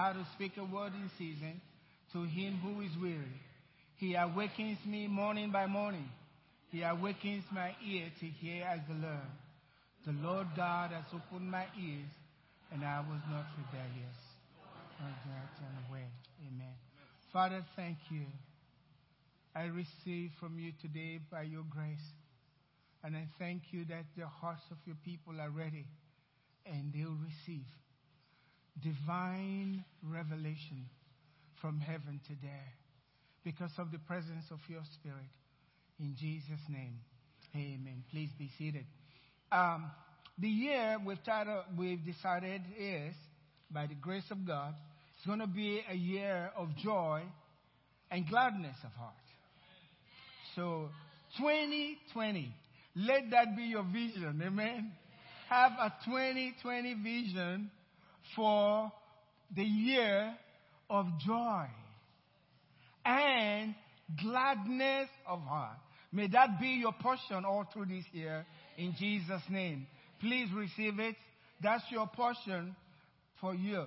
how 0.00 0.12
to 0.14 0.24
speak 0.34 0.52
a 0.56 0.64
word 0.64 0.94
in 0.94 1.10
season 1.18 1.60
to 2.14 2.22
him 2.22 2.58
who 2.64 2.80
is 2.80 2.90
weary. 3.02 3.36
He 3.98 4.14
awakens 4.14 4.78
me 4.86 5.06
morning 5.06 5.50
by 5.52 5.66
morning. 5.66 6.08
He 6.72 6.80
awakens 6.82 7.44
my 7.52 7.76
ear 7.86 8.06
to 8.20 8.26
hear 8.26 8.64
as 8.64 8.80
the 8.88 8.94
learn. 8.94 9.30
The 10.06 10.12
Lord 10.26 10.46
God 10.56 10.92
has 10.92 11.04
opened 11.12 11.50
my 11.50 11.66
ears, 11.78 12.08
and 12.72 12.82
I 12.82 13.00
was 13.00 13.20
not 13.28 13.44
rebellious. 13.58 14.20
turn 15.58 15.76
away. 15.90 16.06
Amen. 16.48 16.74
Father, 17.30 17.62
thank 17.76 17.98
you. 18.08 18.24
I 19.54 19.64
receive 19.64 20.30
from 20.40 20.58
you 20.58 20.72
today 20.80 21.20
by 21.30 21.42
your 21.42 21.64
grace. 21.68 22.08
And 23.04 23.14
I 23.14 23.26
thank 23.38 23.64
you 23.70 23.84
that 23.86 24.04
the 24.16 24.26
hearts 24.26 24.64
of 24.70 24.78
your 24.86 24.96
people 25.04 25.34
are 25.38 25.50
ready 25.50 25.84
and 26.64 26.90
they'll 26.94 27.18
receive 27.20 27.66
divine 28.82 29.84
revelation 30.02 30.86
from 31.60 31.80
heaven 31.80 32.20
today 32.26 32.68
because 33.44 33.70
of 33.78 33.90
the 33.92 33.98
presence 33.98 34.44
of 34.50 34.58
your 34.68 34.82
spirit. 34.94 35.30
In 35.98 36.14
Jesus' 36.18 36.60
name, 36.68 36.98
amen. 37.54 38.04
Please 38.10 38.30
be 38.38 38.50
seated. 38.58 38.84
Um, 39.52 39.90
the 40.38 40.48
year 40.48 40.96
we've, 41.04 41.22
titled, 41.24 41.64
we've 41.76 42.04
decided 42.04 42.62
is, 42.78 43.14
by 43.70 43.86
the 43.86 43.94
grace 43.94 44.24
of 44.30 44.46
God, 44.46 44.74
it's 45.16 45.26
going 45.26 45.40
to 45.40 45.46
be 45.46 45.82
a 45.90 45.94
year 45.94 46.50
of 46.56 46.68
joy 46.82 47.22
and 48.10 48.26
gladness 48.28 48.76
of 48.84 48.92
heart. 48.92 49.14
So, 50.56 50.88
2020, 51.38 52.52
let 52.96 53.30
that 53.30 53.56
be 53.56 53.64
your 53.64 53.84
vision. 53.84 54.42
Amen. 54.44 54.92
Have 55.48 55.72
a 55.72 55.92
2020 56.04 56.94
vision 56.94 57.70
for 58.34 58.92
the 59.54 59.64
year 59.64 60.34
of 60.88 61.06
joy 61.24 61.66
and 63.04 63.74
gladness 64.22 65.08
of 65.26 65.40
heart. 65.42 65.78
May 66.12 66.28
that 66.28 66.60
be 66.60 66.68
your 66.68 66.92
portion 66.92 67.44
all 67.44 67.66
through 67.72 67.86
this 67.86 68.04
year 68.12 68.44
in 68.76 68.94
Jesus' 68.98 69.42
name. 69.48 69.86
Please 70.20 70.48
receive 70.54 70.98
it. 70.98 71.16
That's 71.62 71.84
your 71.90 72.08
portion 72.08 72.74
for 73.40 73.54
you. 73.54 73.84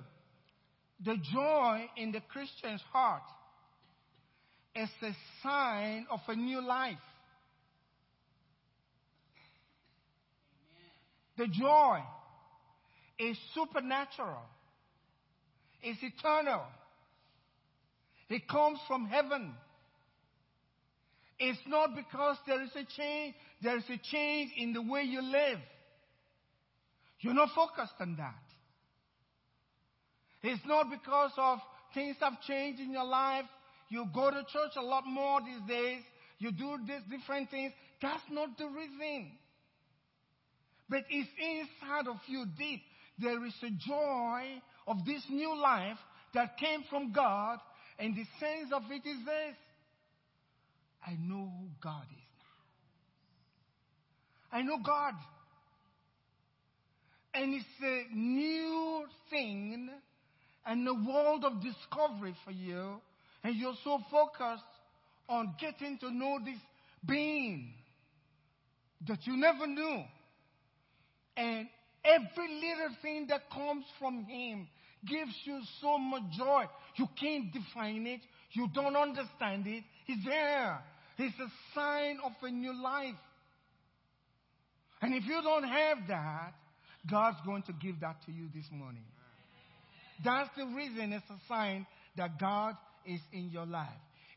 The 1.04 1.16
joy 1.32 1.86
in 1.96 2.12
the 2.12 2.20
Christian's 2.32 2.80
heart 2.92 3.22
is 4.74 4.88
a 5.02 5.10
sign 5.42 6.06
of 6.10 6.20
a 6.28 6.34
new 6.34 6.66
life. 6.66 6.96
The 11.36 11.46
joy 11.48 12.00
is 13.18 13.36
supernatural. 13.54 14.42
It's 15.82 16.02
eternal. 16.02 16.62
It 18.28 18.48
comes 18.48 18.78
from 18.88 19.06
heaven. 19.06 19.54
It's 21.38 21.58
not 21.66 21.94
because 21.94 22.36
there 22.46 22.62
is 22.62 22.70
a 22.74 22.84
change, 22.96 23.34
there 23.62 23.76
is 23.76 23.84
a 23.90 23.98
change 24.10 24.52
in 24.56 24.72
the 24.72 24.82
way 24.82 25.02
you 25.02 25.20
live. 25.20 25.58
You're 27.20 27.34
not 27.34 27.50
focused 27.54 27.94
on 28.00 28.16
that. 28.16 28.34
It's 30.42 30.64
not 30.66 30.90
because 30.90 31.32
of 31.38 31.58
things 31.94 32.16
have 32.20 32.40
changed 32.42 32.80
in 32.80 32.92
your 32.92 33.04
life. 33.04 33.46
You 33.88 34.06
go 34.14 34.30
to 34.30 34.42
church 34.52 34.72
a 34.76 34.82
lot 34.82 35.04
more 35.06 35.40
these 35.40 35.66
days. 35.68 36.02
You 36.38 36.52
do 36.52 36.78
these 36.86 37.02
different 37.10 37.50
things. 37.50 37.72
That's 38.02 38.22
not 38.30 38.58
the 38.58 38.66
reason. 38.66 39.32
But 40.88 41.04
it's 41.08 41.30
inside 41.38 42.08
of 42.08 42.16
you 42.26 42.44
deep. 42.58 42.82
There 43.18 43.44
is 43.44 43.54
a 43.62 43.70
joy 43.70 44.42
of 44.86 45.04
this 45.04 45.22
new 45.30 45.56
life 45.56 45.98
that 46.34 46.58
came 46.58 46.84
from 46.90 47.12
God. 47.12 47.58
And 47.98 48.14
the 48.14 48.24
sense 48.40 48.72
of 48.72 48.82
it 48.90 49.06
is 49.08 49.24
this 49.24 49.56
I 51.06 51.12
know 51.20 51.50
who 51.58 51.68
God 51.82 52.04
is 52.10 52.28
now. 54.52 54.58
I 54.58 54.62
know 54.62 54.78
God. 54.84 55.14
And 57.34 57.54
it's 57.54 57.64
a 57.82 58.14
new 58.14 59.04
thing 59.30 59.90
and 60.66 60.88
a 60.88 60.94
world 60.94 61.44
of 61.44 61.62
discovery 61.62 62.34
for 62.44 62.52
you. 62.52 63.00
And 63.42 63.56
you're 63.56 63.74
so 63.84 63.98
focused 64.10 64.62
on 65.28 65.54
getting 65.60 65.98
to 65.98 66.10
know 66.10 66.38
this 66.44 66.58
being 67.06 67.72
that 69.06 69.26
you 69.26 69.36
never 69.36 69.66
knew. 69.66 70.02
And 71.36 71.68
every 72.04 72.54
little 72.54 72.96
thing 73.02 73.26
that 73.28 73.50
comes 73.50 73.84
from 73.98 74.24
Him 74.24 74.68
gives 75.08 75.34
you 75.44 75.60
so 75.80 75.98
much 75.98 76.22
joy. 76.36 76.64
You 76.96 77.06
can't 77.18 77.52
define 77.52 78.06
it. 78.06 78.20
You 78.52 78.68
don't 78.72 78.96
understand 78.96 79.66
it. 79.66 79.84
He's 80.06 80.24
there. 80.24 80.82
He's 81.16 81.32
a 81.40 81.48
sign 81.74 82.18
of 82.24 82.32
a 82.42 82.50
new 82.50 82.74
life. 82.82 83.14
And 85.02 85.14
if 85.14 85.24
you 85.24 85.40
don't 85.42 85.64
have 85.64 85.98
that, 86.08 86.52
God's 87.10 87.36
going 87.44 87.62
to 87.64 87.72
give 87.72 88.00
that 88.00 88.16
to 88.26 88.32
you 88.32 88.48
this 88.54 88.64
morning. 88.72 89.04
That's 90.24 90.48
the 90.56 90.66
reason 90.66 91.12
it's 91.12 91.28
a 91.28 91.38
sign 91.48 91.86
that 92.16 92.38
God 92.38 92.76
is 93.04 93.20
in 93.32 93.50
your 93.50 93.66
life. 93.66 93.88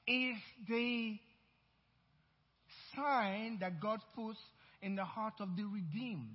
It's 0.06 0.40
the 0.68 1.18
sign 2.96 3.60
that 3.62 3.80
God 3.82 4.00
puts 4.16 4.40
in 4.82 4.96
the 4.96 5.06
heart 5.06 5.36
of 5.40 5.50
the 5.56 5.64
redeemed. 5.64 6.28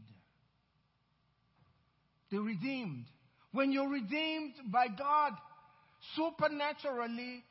The 2.32 2.41
redeemed. 2.41 3.04
When 3.53 3.70
you're 3.70 3.91
redeemed 3.91 4.54
by 4.72 4.88
God 4.88 5.32
supernaturally, 6.16 7.44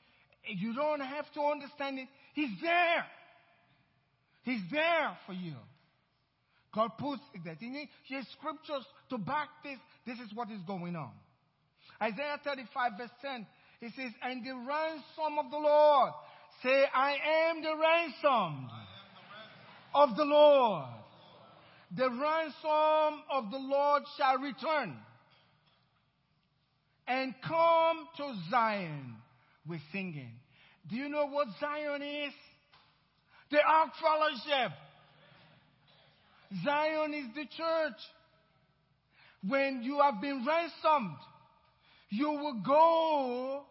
you 0.44 0.74
don't 0.74 1.02
have 1.02 1.32
to 1.36 1.42
understand 1.42 2.00
it. 2.00 2.08
He's 2.34 2.50
there. 2.62 3.06
He's 4.42 4.62
there 4.72 5.16
for 5.28 5.34
you. 5.34 5.54
God 6.74 6.98
puts 6.98 7.22
that. 7.46 7.62
in 7.62 7.88
He 8.06 8.22
scriptures 8.38 8.86
to 9.12 9.20
back 9.20 9.50
this. 9.64 9.78
This 10.08 10.18
is 10.18 10.34
what 10.34 10.50
is 10.50 10.62
going 10.66 10.96
on. 10.96 11.12
Isaiah 12.02 12.40
35 12.44 12.92
verse 12.98 13.10
10. 13.22 13.46
He 13.82 13.88
says, 13.90 14.12
and 14.24 14.44
the 14.44 14.56
ransom 14.56 15.38
of 15.38 15.52
the 15.52 15.58
Lord. 15.58 16.12
Say, 16.64 16.86
I 16.94 17.50
am 17.50 17.62
the 17.62 17.76
ransom 17.76 18.70
of 19.94 20.16
the 20.16 20.26
Lord. 20.26 21.01
The 21.96 22.10
ransom 22.10 23.24
of 23.32 23.52
the 23.52 23.58
Lord 23.58 24.04
shall 24.18 24.38
return 24.38 24.96
and 27.08 27.34
come 27.46 28.08
to 28.18 28.34
Zion 28.50 29.16
with 29.68 29.82
singing. 29.92 30.32
Do 30.90 30.96
you 30.96 31.10
know 31.10 31.28
what 31.28 31.48
Zion 31.60 32.02
is? 32.02 32.34
The 33.50 33.58
Ark 33.62 33.90
Fellowship. 34.02 34.72
Zion 36.64 37.14
is 37.14 37.26
the 37.36 37.44
church. 37.44 38.00
When 39.48 39.84
you 39.84 40.00
have 40.00 40.22
been 40.22 40.46
ransomed, 40.46 41.18
you 42.10 42.30
will 42.30 42.62
go 42.66 43.64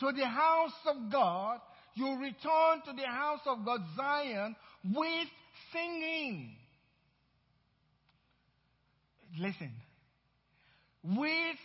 to 0.00 0.12
the 0.12 0.26
house 0.26 0.72
of 0.86 1.12
God. 1.12 1.60
You 1.94 2.16
return 2.18 2.82
to 2.86 2.92
the 2.96 3.06
house 3.06 3.40
of 3.46 3.64
God, 3.64 3.80
Zion, 3.96 4.56
with 4.84 5.28
singing. 5.72 6.56
Listen. 9.38 9.72
With 11.02 11.56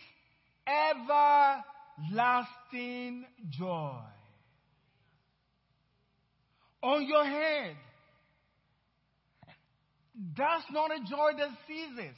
everlasting 1.97 3.25
joy 3.49 4.01
on 6.81 7.05
your 7.07 7.25
head. 7.25 7.75
That's 10.35 10.63
not 10.71 10.91
a 10.91 10.99
joy 10.99 11.31
that 11.37 11.49
ceases. 11.67 12.15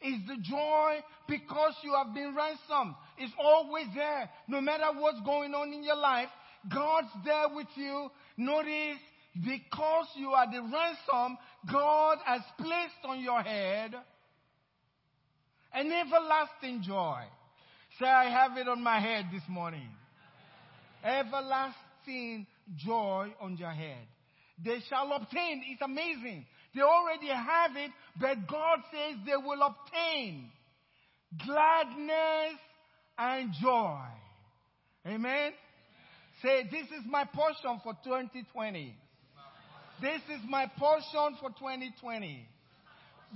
It's 0.00 0.28
the 0.28 0.36
joy 0.42 1.00
because 1.28 1.74
you 1.82 1.94
have 1.94 2.14
been 2.14 2.34
ransomed. 2.34 2.94
It's 3.18 3.32
always 3.38 3.86
there. 3.94 4.30
No 4.48 4.60
matter 4.60 4.84
what's 4.96 5.20
going 5.22 5.54
on 5.54 5.72
in 5.72 5.82
your 5.82 5.96
life, 5.96 6.28
God's 6.72 7.08
there 7.24 7.48
with 7.54 7.66
you. 7.74 8.10
Notice, 8.36 8.98
because 9.34 10.06
you 10.16 10.30
are 10.30 10.46
the 10.50 10.60
ransom, 10.60 11.38
God 11.70 12.18
has 12.24 12.42
placed 12.58 13.04
on 13.04 13.20
your 13.20 13.42
head 13.42 13.94
an 15.74 15.92
everlasting 15.92 16.82
joy. 16.82 17.22
Say, 17.98 18.06
I 18.06 18.30
have 18.30 18.56
it 18.58 18.68
on 18.68 18.82
my 18.82 19.00
head 19.00 19.26
this 19.32 19.42
morning. 19.48 19.88
Everlasting 21.04 22.46
joy 22.76 23.32
on 23.40 23.56
your 23.56 23.70
head. 23.70 24.06
They 24.64 24.78
shall 24.88 25.12
obtain. 25.12 25.62
It's 25.66 25.82
amazing. 25.82 26.46
They 26.74 26.82
already 26.82 27.28
have 27.28 27.76
it, 27.76 27.90
but 28.20 28.46
God 28.48 28.78
says 28.92 29.16
they 29.24 29.36
will 29.36 29.62
obtain 29.62 30.50
gladness 31.44 32.58
and 33.18 33.52
joy. 33.62 34.00
Amen. 35.06 35.52
Say, 36.42 36.64
this 36.70 36.86
is 36.86 37.04
my 37.08 37.24
portion 37.24 37.80
for 37.82 37.94
2020. 38.04 38.94
This 40.00 40.20
is 40.28 40.40
my 40.48 40.66
portion 40.78 41.36
for 41.40 41.48
2020. 41.50 42.46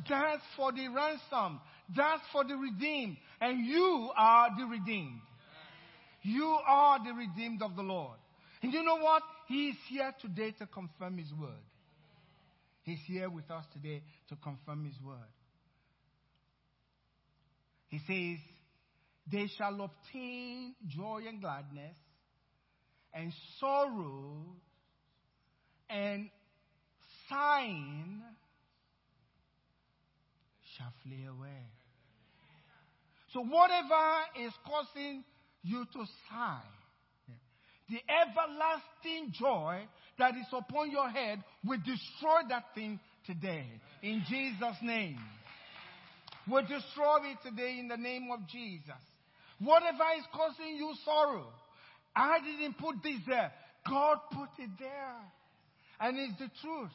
That's 0.08 0.42
for 0.56 0.72
the 0.72 0.88
ransom. 0.88 1.60
That's 1.96 2.22
for 2.32 2.44
the 2.44 2.56
redeemed. 2.56 3.16
And 3.40 3.64
you 3.64 4.10
are 4.16 4.48
the 4.58 4.66
redeemed. 4.66 5.20
You 6.22 6.58
are 6.66 6.98
the 7.02 7.12
redeemed 7.12 7.62
of 7.62 7.76
the 7.76 7.82
Lord. 7.82 8.18
And 8.62 8.72
you 8.72 8.82
know 8.82 8.96
what? 8.96 9.22
He 9.48 9.68
is 9.68 9.76
here 9.88 10.14
today 10.20 10.54
to 10.58 10.66
confirm 10.66 11.18
His 11.18 11.32
word. 11.32 11.50
He's 12.82 12.98
here 13.06 13.30
with 13.30 13.50
us 13.50 13.64
today 13.72 14.02
to 14.28 14.36
confirm 14.36 14.84
His 14.84 14.94
word. 15.04 15.16
He 17.88 17.98
says, 18.06 18.38
They 19.30 19.48
shall 19.56 19.80
obtain 19.80 20.74
joy 20.86 21.22
and 21.26 21.40
gladness, 21.40 21.96
and 23.12 23.32
sorrow 23.58 24.44
and 25.88 26.30
sighing 27.28 28.22
shall 30.76 30.92
flee 31.02 31.26
away. 31.26 31.66
So, 33.32 33.40
whatever 33.40 34.46
is 34.46 34.52
causing 34.66 35.24
you 35.62 35.84
to 35.92 36.04
sigh, 36.28 36.62
the 37.88 38.00
everlasting 38.08 39.32
joy 39.38 39.82
that 40.18 40.34
is 40.34 40.46
upon 40.52 40.90
your 40.90 41.08
head 41.08 41.42
will 41.64 41.78
destroy 41.78 42.40
that 42.48 42.66
thing 42.74 43.00
today. 43.26 43.66
In 44.02 44.22
Jesus' 44.28 44.76
name. 44.82 45.18
Will 46.48 46.62
destroy 46.62 47.30
it 47.30 47.38
today 47.44 47.78
in 47.78 47.88
the 47.88 47.96
name 47.96 48.28
of 48.32 48.40
Jesus. 48.48 49.00
Whatever 49.60 50.04
is 50.18 50.24
causing 50.32 50.76
you 50.76 50.92
sorrow, 51.04 51.46
I 52.16 52.38
didn't 52.40 52.78
put 52.78 52.96
this 53.02 53.20
there. 53.28 53.52
God 53.88 54.18
put 54.32 54.48
it 54.58 54.70
there. 54.78 55.16
And 56.00 56.18
it's 56.18 56.38
the 56.38 56.50
truth. 56.62 56.90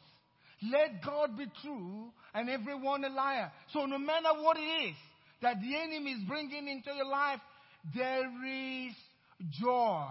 Let 0.70 1.02
God 1.04 1.38
be 1.38 1.46
true 1.62 2.10
and 2.34 2.50
everyone 2.50 3.04
a 3.04 3.08
liar. 3.08 3.52
So 3.72 3.86
no 3.86 3.98
matter 3.98 4.30
what 4.40 4.56
it 4.56 4.88
is 4.88 4.96
that 5.42 5.60
the 5.60 5.76
enemy 5.76 6.12
is 6.12 6.22
bringing 6.26 6.68
into 6.68 6.90
your 6.94 7.06
life, 7.06 7.40
there 7.94 8.30
is 8.46 8.94
joy 9.50 10.08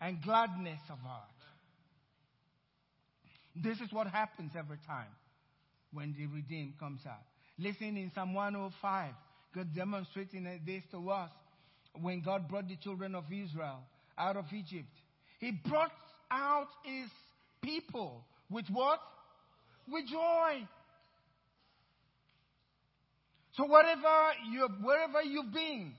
and 0.00 0.22
gladness 0.22 0.80
of 0.90 0.98
heart. 0.98 1.28
This 3.54 3.80
is 3.80 3.92
what 3.92 4.06
happens 4.06 4.52
every 4.56 4.78
time 4.86 5.10
when 5.92 6.14
the 6.16 6.26
redeemed 6.26 6.78
comes 6.78 7.00
out. 7.06 7.22
Listen 7.58 7.96
in 7.96 8.12
Psalm 8.14 8.34
105, 8.34 9.12
God 9.54 9.74
demonstrating 9.74 10.44
this 10.64 10.82
to 10.92 11.10
us 11.10 11.30
when 12.00 12.22
God 12.22 12.48
brought 12.48 12.68
the 12.68 12.76
children 12.76 13.14
of 13.14 13.24
Israel 13.32 13.80
out 14.16 14.36
of 14.36 14.44
Egypt. 14.52 14.88
He 15.40 15.52
brought 15.68 15.92
out 16.30 16.68
his 16.84 17.08
people 17.62 18.24
with 18.50 18.66
what? 18.70 19.00
With 19.90 20.06
joy. 20.06 20.66
So 23.58 23.64
whatever 23.64 24.30
you, 24.52 24.68
wherever 24.82 25.20
you've 25.20 25.52
been, 25.52 25.92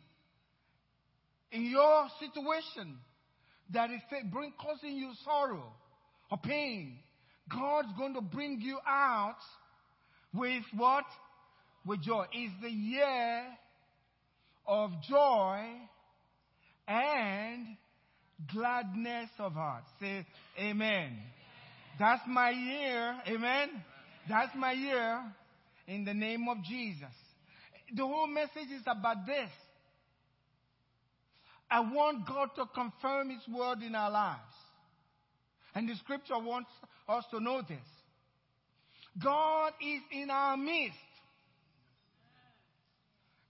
in 1.52 1.66
your 1.66 2.08
situation 2.22 2.96
that 3.74 3.92
is 3.92 4.00
bring, 4.32 4.54
causing 4.58 4.96
you 4.96 5.12
sorrow 5.26 5.66
or 6.32 6.38
pain, 6.38 7.00
God's 7.52 7.90
going 7.98 8.14
to 8.14 8.22
bring 8.22 8.62
you 8.62 8.80
out 8.88 9.40
with 10.34 10.64
what? 10.78 11.04
With 11.86 12.02
joy. 12.02 12.28
It's 12.32 12.54
the 12.62 12.70
year 12.70 13.44
of 14.66 14.92
joy 15.10 15.66
and 16.88 17.76
gladness 18.54 19.32
of 19.38 19.52
heart. 19.52 19.84
Say 20.00 20.26
amen. 20.58 21.18
That's 22.00 22.22
my 22.26 22.52
year. 22.52 23.16
Amen. 23.28 23.70
That's 24.30 24.56
my 24.56 24.72
year 24.72 25.22
in 25.88 26.06
the 26.06 26.14
name 26.14 26.48
of 26.48 26.64
Jesus. 26.64 27.10
The 27.96 28.06
whole 28.06 28.28
message 28.28 28.70
is 28.76 28.84
about 28.86 29.26
this. 29.26 29.50
I 31.72 31.82
want 31.82 32.28
God 32.28 32.50
to 32.56 32.66
confirm 32.74 33.30
His 33.30 33.48
word 33.48 33.82
in 33.84 33.96
our 33.96 34.12
lives. 34.12 34.40
And 35.76 35.88
the 35.88 35.96
scripture 35.96 36.40
wants 36.40 36.70
us 37.08 37.24
to 37.32 37.40
know 37.40 37.62
this. 37.62 37.78
God 39.24 39.74
is 39.82 40.02
in 40.12 40.30
our 40.30 40.58
midst. 40.58 40.98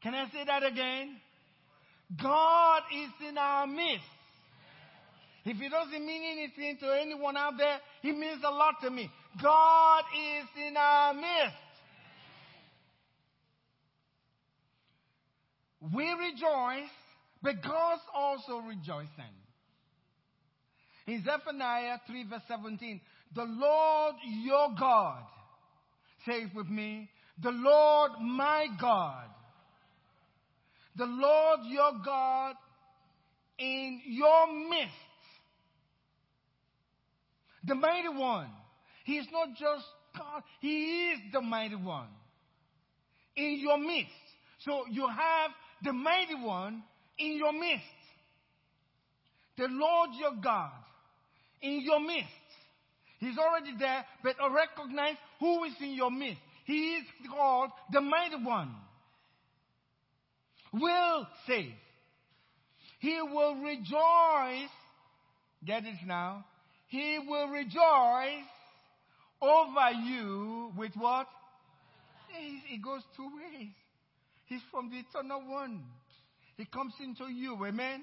Can 0.02 0.16
I 0.16 0.26
say 0.32 0.46
that 0.46 0.64
again? 0.64 1.18
God 2.22 2.82
is 2.96 3.28
in 3.28 3.38
our 3.38 3.68
midst. 3.68 4.06
If 5.46 5.62
it 5.62 5.70
doesn't 5.70 6.06
mean 6.06 6.22
anything 6.24 6.78
to 6.80 7.00
anyone 7.00 7.38
out 7.38 7.54
there, 7.58 7.80
it 8.04 8.18
means 8.18 8.42
a 8.46 8.52
lot 8.52 8.76
to 8.84 8.90
me. 8.90 9.10
God 9.42 10.04
is 10.16 10.68
in 10.68 10.76
our 10.78 11.14
midst. 11.14 11.69
We 15.82 16.12
rejoice, 16.12 16.90
but 17.42 17.62
God's 17.64 18.02
also 18.14 18.58
rejoicing. 18.58 19.36
In 21.08 21.24
Zephaniah 21.24 21.98
3 22.06 22.26
verse 22.30 22.42
17, 22.48 23.02
the 23.34 23.46
Lord 23.46 24.16
your 24.44 24.76
God, 24.78 25.24
say 26.26 26.44
it 26.44 26.56
with 26.56 26.68
me, 26.68 27.10
the 27.42 27.52
Lord 27.52 28.12
my 28.22 28.68
God, 28.80 29.26
the 30.96 31.06
Lord 31.06 31.60
your 31.66 31.94
God 32.04 32.56
in 33.58 34.02
your 34.06 34.70
midst, 34.70 34.94
the 37.64 37.76
mighty 37.76 38.10
one. 38.10 38.50
He 39.06 39.18
is 39.18 39.28
not 39.32 39.50
just 39.58 39.86
God, 40.18 40.44
He 40.60 41.10
is 41.12 41.20
the 41.32 41.42
mighty 41.42 41.76
one 41.76 42.10
in 43.36 43.60
your 43.60 43.78
midst. 43.78 44.12
So 44.60 44.84
you 44.92 45.08
have 45.08 45.52
the 45.84 45.94
mighty 45.94 46.36
one 46.36 46.84
in 47.18 47.38
your 47.38 47.54
midst. 47.54 47.86
The 49.58 49.68
Lord 49.70 50.10
your 50.20 50.42
God 50.42 50.72
in 51.62 51.82
your 51.82 52.00
midst. 52.00 52.30
He's 53.20 53.38
already 53.38 53.74
there, 53.78 54.06
but 54.24 54.36
recognize 54.54 55.16
who 55.40 55.66
is 55.66 55.74
in 55.82 55.94
your 55.94 56.12
midst. 56.12 56.42
He 56.66 56.96
is 56.96 57.04
called 57.30 57.72
the 57.92 58.00
mighty 58.00 58.42
one. 58.44 58.74
Will 60.72 61.28
save. 61.48 61.74
He 63.00 63.20
will 63.22 63.56
rejoice. 63.56 64.70
Get 65.66 65.84
it 65.84 65.96
now. 66.06 66.46
He 66.88 67.20
will 67.28 67.50
rejoice 67.50 68.46
over 69.42 69.92
you 70.06 70.72
with 70.78 70.92
what? 70.96 71.28
It 72.32 72.82
goes 72.84 73.02
two 73.18 73.30
ways. 73.36 73.70
He's 74.50 74.62
from 74.72 74.90
the 74.90 74.98
eternal 74.98 75.42
one. 75.48 75.84
He 76.58 76.66
comes 76.66 76.94
into 77.00 77.32
you. 77.32 77.56
Amen. 77.66 78.02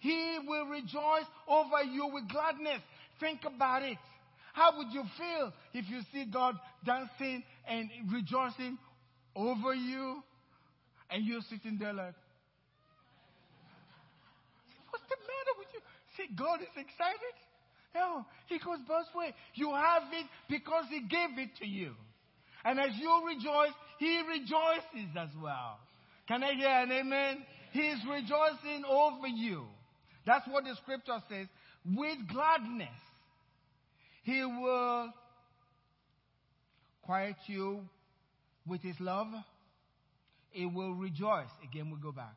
He 0.00 0.38
will 0.46 0.66
rejoice 0.66 1.24
over 1.48 1.82
you 1.90 2.06
with 2.12 2.28
gladness. 2.28 2.82
Think 3.18 3.40
about 3.46 3.82
it. 3.82 3.96
How 4.52 4.76
would 4.76 4.92
you 4.92 5.02
feel 5.18 5.52
if 5.72 5.88
you 5.88 6.00
see 6.12 6.26
God 6.30 6.54
dancing 6.84 7.42
and 7.66 7.90
rejoicing 8.12 8.78
over 9.34 9.74
you 9.74 10.22
and 11.10 11.24
you're 11.24 11.40
sitting 11.48 11.78
there 11.78 11.92
like, 11.92 12.14
what's 14.90 15.04
the 15.08 15.16
matter 15.16 15.54
with 15.58 15.68
you? 15.72 15.80
See, 16.16 16.34
God 16.36 16.60
is 16.60 16.68
excited. 16.76 17.36
No, 17.94 18.26
he 18.46 18.58
goes 18.58 18.78
both 18.86 19.06
ways. 19.14 19.32
You 19.54 19.74
have 19.74 20.04
it 20.12 20.26
because 20.48 20.84
he 20.90 21.00
gave 21.00 21.38
it 21.38 21.56
to 21.60 21.66
you. 21.66 21.92
And 22.64 22.78
as 22.78 22.90
you 22.98 23.26
rejoice, 23.26 23.72
he 23.98 24.20
rejoices 24.28 25.16
as 25.18 25.30
well. 25.42 25.78
Can 26.28 26.42
I 26.42 26.54
hear 26.54 26.68
an 26.68 26.92
amen? 26.92 27.44
He 27.72 27.80
is 27.80 28.00
rejoicing 28.08 28.84
over 28.88 29.26
you. 29.26 29.64
That's 30.24 30.46
what 30.48 30.64
the 30.64 30.74
scripture 30.82 31.22
says. 31.28 31.46
With 31.84 32.18
gladness, 32.32 32.88
he 34.24 34.44
will 34.44 35.12
quiet 37.02 37.36
you 37.46 37.82
with 38.66 38.82
his 38.82 38.96
love. 38.98 39.28
He 40.50 40.66
will 40.66 40.94
rejoice. 40.94 41.50
Again, 41.62 41.90
we 41.90 41.98
go 42.02 42.10
back. 42.10 42.34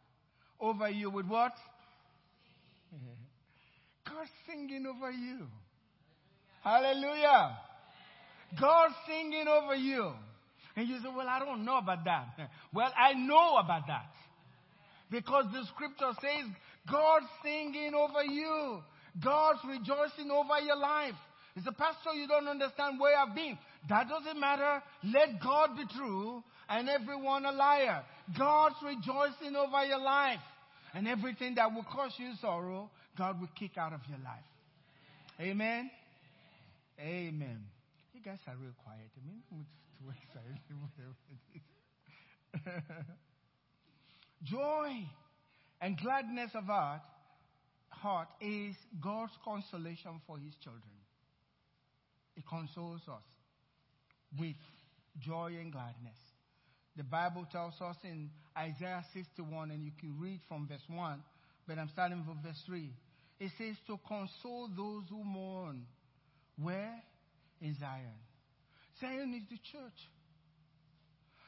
Over 0.59 0.89
you 0.89 1.09
with 1.09 1.25
what? 1.25 1.53
God 4.05 4.27
singing 4.47 4.85
over 4.85 5.09
you. 5.09 5.47
Hallelujah. 6.63 7.57
God 8.59 8.91
singing 9.07 9.47
over 9.47 9.75
you. 9.75 10.11
And 10.79 10.87
you 10.87 10.95
say, 10.99 11.09
Well, 11.13 11.27
I 11.27 11.39
don't 11.39 11.65
know 11.65 11.77
about 11.77 12.05
that. 12.05 12.27
Well, 12.73 12.89
I 12.95 13.11
know 13.13 13.57
about 13.57 13.87
that. 13.87 14.13
Because 15.11 15.43
the 15.51 15.65
scripture 15.75 16.13
says, 16.21 16.47
God's 16.89 17.25
singing 17.43 17.91
over 17.93 18.23
you. 18.23 18.79
God's 19.21 19.59
rejoicing 19.67 20.31
over 20.31 20.57
your 20.65 20.77
life. 20.77 21.19
It's 21.57 21.67
a 21.67 21.73
pastor, 21.73 22.13
you 22.15 22.29
don't 22.29 22.47
understand 22.47 22.97
where 22.97 23.17
I've 23.17 23.35
been. 23.35 23.57
That 23.89 24.07
doesn't 24.07 24.39
matter. 24.39 24.81
Let 25.03 25.41
God 25.43 25.75
be 25.75 25.83
true 25.97 26.41
and 26.69 26.87
everyone 26.87 27.43
a 27.43 27.51
liar. 27.51 28.01
God's 28.37 28.75
rejoicing 28.81 29.57
over 29.57 29.83
your 29.83 29.99
life. 29.99 30.39
And 30.93 31.09
everything 31.09 31.55
that 31.55 31.73
will 31.73 31.83
cause 31.91 32.13
you 32.17 32.31
sorrow, 32.39 32.89
God 33.17 33.41
will 33.41 33.49
kick 33.59 33.77
out 33.77 33.91
of 33.91 33.99
your 34.07 34.19
life. 34.19 34.47
Amen. 35.41 35.91
Amen. 37.01 37.65
You 38.13 38.21
guys 38.23 38.39
are 38.47 38.55
real 38.55 38.71
quiet. 38.85 39.09
I 39.17 39.27
mean. 39.27 39.65
Joy 44.43 45.05
and 45.81 45.97
gladness 45.97 46.51
of 46.55 46.65
heart, 46.65 47.01
heart 47.89 48.27
is 48.41 48.75
God's 49.01 49.33
consolation 49.43 50.21
for 50.25 50.37
his 50.37 50.53
children. 50.63 50.83
It 52.35 52.43
consoles 52.47 53.01
us 53.07 53.23
with 54.39 54.55
joy 55.19 55.57
and 55.59 55.71
gladness. 55.71 56.17
The 56.95 57.03
Bible 57.03 57.45
tells 57.51 57.73
us 57.81 57.97
in 58.03 58.29
Isaiah 58.57 59.03
61, 59.13 59.71
and 59.71 59.83
you 59.83 59.91
can 59.99 60.17
read 60.19 60.39
from 60.47 60.67
verse 60.67 60.83
1, 60.87 61.21
but 61.67 61.77
I'm 61.77 61.89
starting 61.89 62.23
from 62.23 62.39
verse 62.43 62.61
3. 62.65 62.89
It 63.39 63.51
says 63.57 63.75
to 63.87 63.99
console 64.07 64.69
those 64.75 65.03
who 65.09 65.23
mourn. 65.23 65.85
Where? 66.61 67.01
In 67.61 67.75
Zion. 67.79 68.19
Zion 68.99 69.33
is 69.33 69.49
the 69.49 69.57
church. 69.71 69.99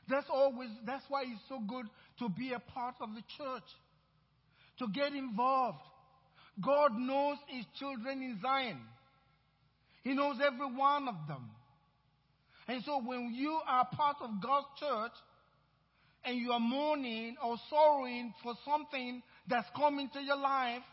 That's 0.10 0.28
always, 0.30 0.70
that's 0.86 1.04
why 1.08 1.24
it's 1.24 1.42
so 1.48 1.60
good 1.60 1.86
to 2.20 2.30
be 2.30 2.54
a 2.54 2.60
part 2.60 2.96
of 3.02 3.10
the 3.16 3.22
church, 3.38 3.64
to 4.80 4.88
get 4.94 5.14
involved. 5.14 5.80
God 6.64 6.92
knows 6.98 7.38
his 7.48 7.66
children 7.80 8.22
in 8.22 8.40
Zion. 8.42 8.80
He 10.04 10.14
knows 10.14 10.38
every 10.46 10.76
one 10.76 11.08
of 11.08 11.16
them. 11.28 11.50
And 12.68 12.84
so 12.84 13.02
when 13.04 13.34
you 13.36 13.60
are 13.68 13.88
part 13.92 14.18
of 14.22 14.30
God's 14.42 14.68
church 14.80 15.12
and 16.24 16.38
you 16.38 16.52
are 16.52 16.60
mourning 16.60 17.36
or 17.44 17.58
sorrowing 17.70 18.34
for 18.44 18.54
something 18.66 19.22
that's 19.48 19.68
come 19.76 20.00
into 20.00 20.22
your 20.22 20.38
life, 20.38 20.84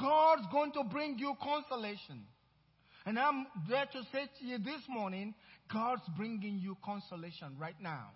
God's 0.00 0.46
going 0.50 0.72
to 0.72 0.84
bring 0.84 1.18
you 1.18 1.34
consolation. 1.42 2.24
And 3.06 3.18
I'm 3.18 3.46
there 3.68 3.86
to 3.86 4.02
say 4.12 4.28
to 4.40 4.46
you 4.46 4.58
this 4.58 4.80
morning, 4.88 5.34
God's 5.72 6.02
bringing 6.16 6.58
you 6.58 6.76
consolation 6.84 7.56
right 7.58 7.76
now. 7.80 8.08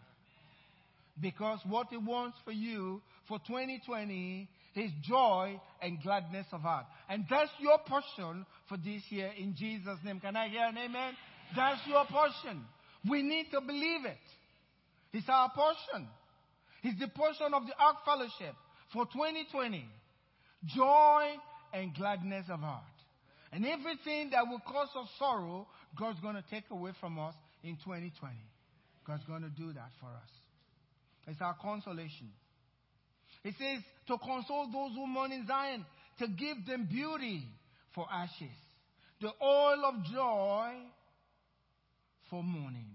Because 1.21 1.59
what 1.68 1.88
He 1.90 1.97
wants 1.97 2.37
for 2.45 2.52
you 2.52 3.02
for 3.26 3.38
2020 3.47 4.49
is 4.76 4.90
joy 5.02 5.61
and 5.83 6.00
gladness 6.02 6.47
of 6.52 6.61
heart. 6.61 6.87
And 7.09 7.25
that's 7.28 7.50
your 7.59 7.78
portion 7.87 8.47
for 8.68 8.76
this 8.76 9.02
year 9.11 9.30
in 9.37 9.54
Jesus' 9.57 9.99
name. 10.04 10.21
Can 10.21 10.37
I 10.37 10.49
hear 10.49 10.64
an 10.64 10.78
amen? 10.78 11.14
That's 11.57 11.80
your 11.87 12.04
portion. 12.07 12.64
We 13.09 13.23
need 13.23 13.47
to 13.52 13.61
believe 13.61 14.04
it. 14.04 14.18
It's 15.12 15.28
our 15.28 15.50
portion. 15.50 16.09
It's 16.83 16.99
the 17.00 17.09
portion 17.09 17.52
of 17.54 17.66
the 17.66 17.73
Ark 17.78 17.97
Fellowship 18.04 18.54
for 18.92 19.04
2020. 19.07 19.85
Joy 20.66 21.35
and 21.73 21.95
gladness 21.95 22.47
of 22.50 22.61
heart. 22.61 22.83
And 23.52 23.64
everything 23.64 24.31
that 24.31 24.47
will 24.47 24.61
cause 24.61 24.88
us 24.97 25.09
sorrow, 25.19 25.67
God's 25.99 26.21
going 26.21 26.35
to 26.35 26.45
take 26.50 26.64
away 26.71 26.93
from 27.00 27.19
us 27.19 27.35
in 27.62 27.76
2020. 27.85 28.35
God's 29.07 29.25
going 29.25 29.43
to 29.43 29.49
do 29.49 29.73
that 29.73 29.90
for 30.00 30.07
us. 30.07 30.31
It's 31.26 31.40
our 31.40 31.57
consolation. 31.61 32.31
It 33.45 33.55
says 33.59 33.83
to 34.09 34.19
console 34.19 34.67
those 34.73 34.93
who 34.95 35.07
mourn 35.07 35.33
in 35.33 35.47
Zion, 35.47 35.85
to 36.19 36.26
give 36.26 36.67
them 36.67 36.88
beauty 36.90 37.45
for 37.95 38.07
ashes, 38.12 38.57
the 39.21 39.31
oil 39.43 39.85
of 39.85 40.05
joy 40.05 40.73
for 42.31 42.43
mourning, 42.43 42.90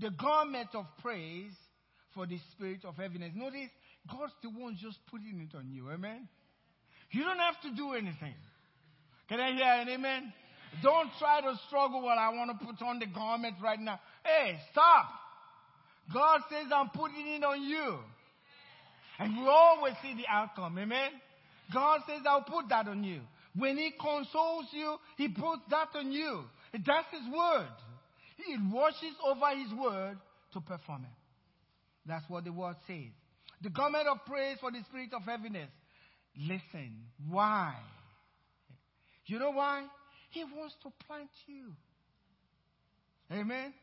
the 0.00 0.10
garment 0.10 0.68
of 0.74 0.84
praise 1.02 1.52
for 2.14 2.26
the 2.26 2.38
spirit 2.52 2.84
of 2.84 2.96
heaviness. 2.96 3.32
Notice, 3.34 3.70
God's 4.10 4.32
the 4.42 4.50
one 4.50 4.76
just 4.80 4.98
putting 5.10 5.40
it 5.40 5.56
on 5.56 5.70
you. 5.70 5.90
Amen? 5.90 6.28
You 7.10 7.22
don't 7.22 7.38
have 7.38 7.60
to 7.62 7.74
do 7.74 7.92
anything. 7.92 8.34
Can 9.28 9.40
I 9.40 9.52
hear 9.52 9.64
an 9.64 9.88
amen? 9.88 10.32
Don't 10.82 11.10
try 11.18 11.40
to 11.40 11.58
struggle. 11.66 12.02
Well, 12.02 12.18
I 12.18 12.28
want 12.30 12.58
to 12.58 12.66
put 12.66 12.80
on 12.84 12.98
the 12.98 13.06
garment 13.06 13.56
right 13.62 13.80
now. 13.80 13.98
Hey, 14.24 14.58
stop. 14.72 15.08
God 16.12 16.40
says, 16.50 16.66
I'm 16.74 16.90
putting 16.90 17.26
it 17.26 17.42
on 17.42 17.62
you. 17.62 17.98
And 19.18 19.36
we 19.36 19.48
always 19.48 19.94
see 20.02 20.14
the 20.14 20.26
outcome. 20.28 20.78
Amen? 20.78 21.10
God 21.72 22.00
says, 22.06 22.20
I'll 22.26 22.42
put 22.42 22.68
that 22.68 22.86
on 22.86 23.02
you. 23.02 23.20
When 23.56 23.76
He 23.76 23.92
consoles 23.98 24.66
you, 24.72 24.96
He 25.16 25.28
puts 25.28 25.62
that 25.70 25.88
on 25.94 26.12
you. 26.12 26.42
That's 26.72 27.06
His 27.10 27.32
word. 27.32 27.68
He 28.46 28.56
washes 28.70 29.16
over 29.26 29.48
His 29.56 29.72
word 29.72 30.18
to 30.52 30.60
perform 30.60 31.04
it. 31.04 31.16
That's 32.06 32.28
what 32.28 32.44
the 32.44 32.52
word 32.52 32.76
says. 32.86 33.10
The 33.62 33.70
garment 33.70 34.06
of 34.06 34.18
praise 34.26 34.58
for 34.60 34.70
the 34.70 34.80
spirit 34.88 35.12
of 35.14 35.22
heaviness. 35.22 35.70
Listen, 36.38 36.92
why? 37.28 37.74
You 39.26 39.38
know 39.38 39.50
why? 39.50 39.86
He 40.30 40.44
wants 40.44 40.74
to 40.82 40.92
plant 41.06 41.30
you. 41.46 41.72
Amen. 43.32 43.74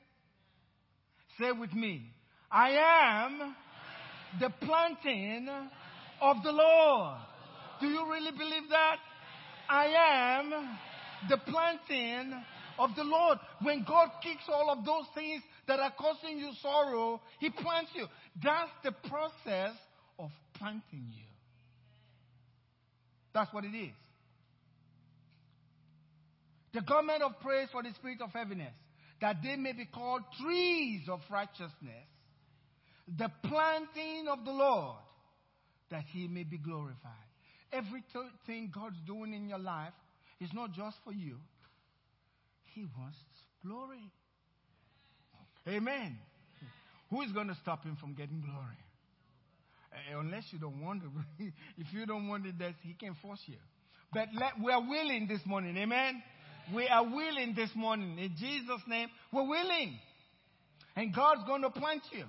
Say 1.39 1.51
with 1.51 1.73
me. 1.73 2.09
I 2.50 2.69
am 3.19 3.55
the 4.39 4.50
planting 4.65 5.50
of 6.21 6.38
the 6.43 6.51
Lord. 6.51 7.17
Do 7.81 7.88
you 7.88 8.09
really 8.09 8.31
believe 8.31 8.69
that? 8.69 8.97
I 9.69 10.39
am 10.39 10.77
the 11.29 11.38
planting 11.38 12.33
of 12.77 12.91
the 12.95 13.03
Lord. 13.03 13.38
When 13.62 13.83
God 13.88 14.09
kicks 14.21 14.43
all 14.47 14.69
of 14.69 14.85
those 14.85 15.05
things 15.15 15.41
that 15.67 15.79
are 15.79 15.93
causing 15.97 16.38
you 16.38 16.51
sorrow, 16.62 17.21
He 17.39 17.50
plants 17.50 17.91
you. 17.95 18.05
That's 18.41 18.71
the 18.83 18.91
process 19.09 19.75
of 20.19 20.29
planting 20.53 21.07
you. 21.12 21.25
That's 23.33 23.51
what 23.53 23.65
it 23.65 23.75
is. 23.75 24.02
The 26.73 26.81
garment 26.81 27.21
of 27.21 27.39
praise 27.39 27.67
for 27.71 27.83
the 27.83 27.91
spirit 27.93 28.21
of 28.21 28.31
heaviness, 28.31 28.73
that 29.21 29.37
they 29.43 29.55
may 29.55 29.73
be 29.73 29.85
called 29.85 30.23
trees 30.41 31.01
of 31.07 31.19
righteousness, 31.29 32.07
the 33.07 33.29
planting 33.43 34.27
of 34.29 34.43
the 34.43 34.51
Lord, 34.51 34.97
that 35.91 36.03
he 36.11 36.27
may 36.27 36.43
be 36.43 36.57
glorified. 36.57 37.11
Everything 37.71 38.71
God's 38.73 38.97
doing 39.05 39.33
in 39.33 39.47
your 39.47 39.59
life 39.59 39.93
is 40.39 40.49
not 40.53 40.73
just 40.73 40.97
for 41.03 41.13
you, 41.13 41.37
he 42.73 42.85
wants 42.97 43.17
glory. 43.65 44.11
Amen. 45.67 46.17
Who 47.09 47.21
is 47.21 47.31
going 47.31 47.47
to 47.47 47.55
stop 47.61 47.83
him 47.85 47.95
from 47.95 48.15
getting 48.15 48.41
glory? 48.41 48.81
Uh, 49.93 50.19
unless 50.19 50.43
you 50.51 50.59
don't 50.59 50.81
want 50.81 51.03
it. 51.03 51.53
if 51.77 51.93
you 51.93 52.05
don't 52.05 52.27
want 52.27 52.45
it, 52.45 52.55
he 52.81 52.93
can 52.93 53.15
force 53.21 53.39
you. 53.45 53.57
But 54.11 54.29
let, 54.33 54.59
we 54.63 54.71
are 54.71 54.81
willing 54.81 55.27
this 55.27 55.41
morning. 55.45 55.77
Amen. 55.77 56.21
We 56.74 56.88
are 56.88 57.03
willing 57.03 57.53
this 57.55 57.70
morning. 57.75 58.17
In 58.20 58.36
Jesus' 58.38 58.82
name, 58.88 59.10
we're 59.32 59.48
willing. 59.48 59.98
And 60.96 61.13
God's 61.13 61.41
going 61.46 61.63
to 61.63 61.70
plant 61.70 62.03
you. 62.12 62.25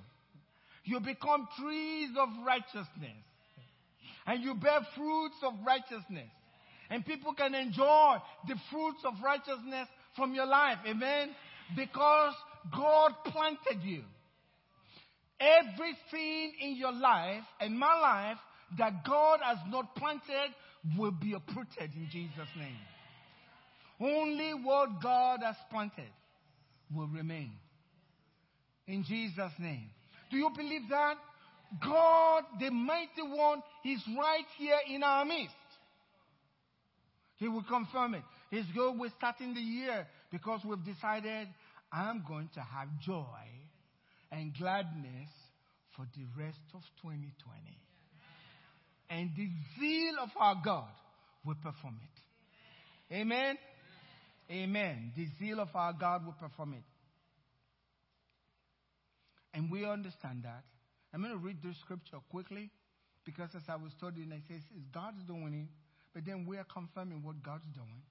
You 0.85 1.01
become 1.01 1.49
trees 1.59 2.11
of 2.19 2.29
righteousness. 2.45 3.23
And 4.27 4.43
you 4.43 4.55
bear 4.55 4.81
fruits 4.97 5.37
of 5.43 5.55
righteousness. 5.67 6.31
And 6.91 7.05
people 7.05 7.35
can 7.35 7.55
enjoy 7.55 8.17
the 8.49 8.57
fruits 8.71 9.01
of 9.05 9.15
righteousness 9.23 9.89
from 10.17 10.35
your 10.35 10.47
life. 10.47 10.79
Amen. 10.87 11.31
Because 11.77 12.35
God 12.75 13.13
planted 13.27 13.83
you. 13.83 14.03
Everything 15.41 16.53
in 16.61 16.77
your 16.77 16.93
life 16.93 17.43
and 17.61 17.79
my 17.79 17.99
life 17.99 18.39
that 18.79 19.05
God 19.07 19.41
has 19.43 19.59
not 19.69 19.95
planted 19.97 20.55
will 20.99 21.11
be 21.11 21.33
uprooted 21.33 21.91
in 21.95 22.09
Jesus' 22.11 22.49
name. 22.57 22.77
Only 24.05 24.53
what 24.53 25.03
God 25.03 25.41
has 25.43 25.57
planted 25.71 26.13
will 26.95 27.07
remain. 27.07 27.53
In 28.87 29.03
Jesus' 29.05 29.53
name. 29.59 29.89
Do 30.31 30.37
you 30.37 30.51
believe 30.55 30.83
that? 30.91 31.15
God, 31.83 32.45
the 32.61 32.71
mighty 32.71 33.23
one, 33.23 33.63
is 33.85 34.03
right 34.19 34.45
here 34.59 34.77
in 34.95 35.03
our 35.03 35.25
midst. 35.25 35.55
He 37.37 37.49
will 37.49 37.65
confirm 37.65 38.15
it. 38.15 38.23
He's 38.51 38.67
good 38.75 38.99
with 38.99 39.13
starting 39.17 39.55
the 39.55 39.61
year 39.61 40.07
because 40.31 40.61
we've 40.65 40.85
decided 40.85 41.49
I'm 41.91 42.25
going 42.29 42.51
to 42.55 42.61
have 42.61 42.89
joy 43.01 43.25
and 44.31 44.53
gladness 44.59 45.31
for 45.97 46.07
the 46.15 46.25
rest 46.39 46.59
of 46.75 46.83
2020. 47.03 47.31
And 49.09 49.31
the 49.37 49.49
zeal 49.79 50.15
of 50.23 50.31
our 50.39 50.61
God 50.63 50.91
will 51.45 51.57
perform 51.57 51.99
it. 52.03 53.15
Amen. 53.15 53.57
Amen. 54.51 55.13
The 55.17 55.27
zeal 55.39 55.61
of 55.61 55.69
our 55.75 55.93
God 55.93 56.25
will 56.25 56.35
perform 56.35 56.75
it. 56.75 56.83
And 59.55 59.71
we 59.71 59.87
understand 59.87 60.43
that. 60.45 60.65
I'm 61.13 61.23
going 61.23 61.33
to 61.33 61.39
read 61.39 61.59
this 61.63 61.77
scripture 61.81 62.19
quickly 62.31 62.71
because 63.25 63.51
as 63.55 63.63
I 63.69 63.77
was 63.77 63.93
studying, 63.97 64.33
it 64.33 64.43
says 64.49 64.61
God's 64.93 65.23
doing 65.27 65.55
it, 65.55 65.69
but 66.13 66.25
then 66.27 66.45
we 66.47 66.57
are 66.59 66.67
confirming 66.73 67.23
what 67.23 67.43
God's 67.43 67.67
doing. 67.73 68.03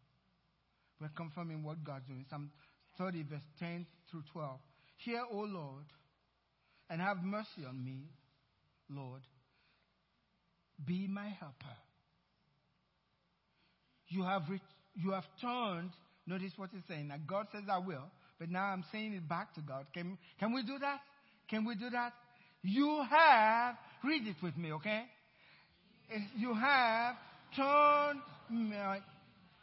We're 1.00 1.10
confirming 1.10 1.64
what 1.64 1.84
God's 1.84 2.08
doing. 2.08 2.26
Psalm 2.30 2.50
30, 2.98 3.24
verse 3.24 3.42
10 3.60 3.86
through 4.10 4.24
12. 4.32 4.60
Hear, 4.98 5.22
O 5.32 5.40
Lord, 5.40 5.86
and 6.90 7.02
have 7.02 7.18
mercy 7.24 7.66
on 7.68 7.84
me, 7.84 8.10
Lord. 8.90 9.22
Be 10.86 11.08
my 11.08 11.28
helper. 11.28 11.78
You 14.08 14.24
have, 14.24 14.44
re- 14.50 14.62
you 14.96 15.12
have 15.12 15.26
turned 15.42 15.92
Notice 16.26 16.54
what 16.56 16.70
he's 16.72 16.84
saying. 16.88 17.10
Now, 17.10 17.16
God 17.28 17.48
says, 17.52 17.64
I 17.70 17.80
will, 17.80 18.06
but 18.40 18.50
now 18.50 18.66
I'm 18.66 18.84
saying 18.92 19.14
it 19.14 19.28
back 19.28 19.54
to 19.56 19.62
God. 19.62 19.86
Can, 19.94 20.18
can 20.40 20.54
we 20.54 20.64
do 20.64 20.80
that? 20.80 21.00
Can 21.50 21.66
we 21.66 21.76
do 21.76 21.90
that? 21.90 22.14
You 22.64 23.04
have, 23.10 23.76
read 24.04 24.26
it 24.26 24.38
with 24.42 24.56
me, 24.58 24.72
okay? 24.74 25.04
You 26.38 26.54
have 26.54 27.16
turned 27.56 28.22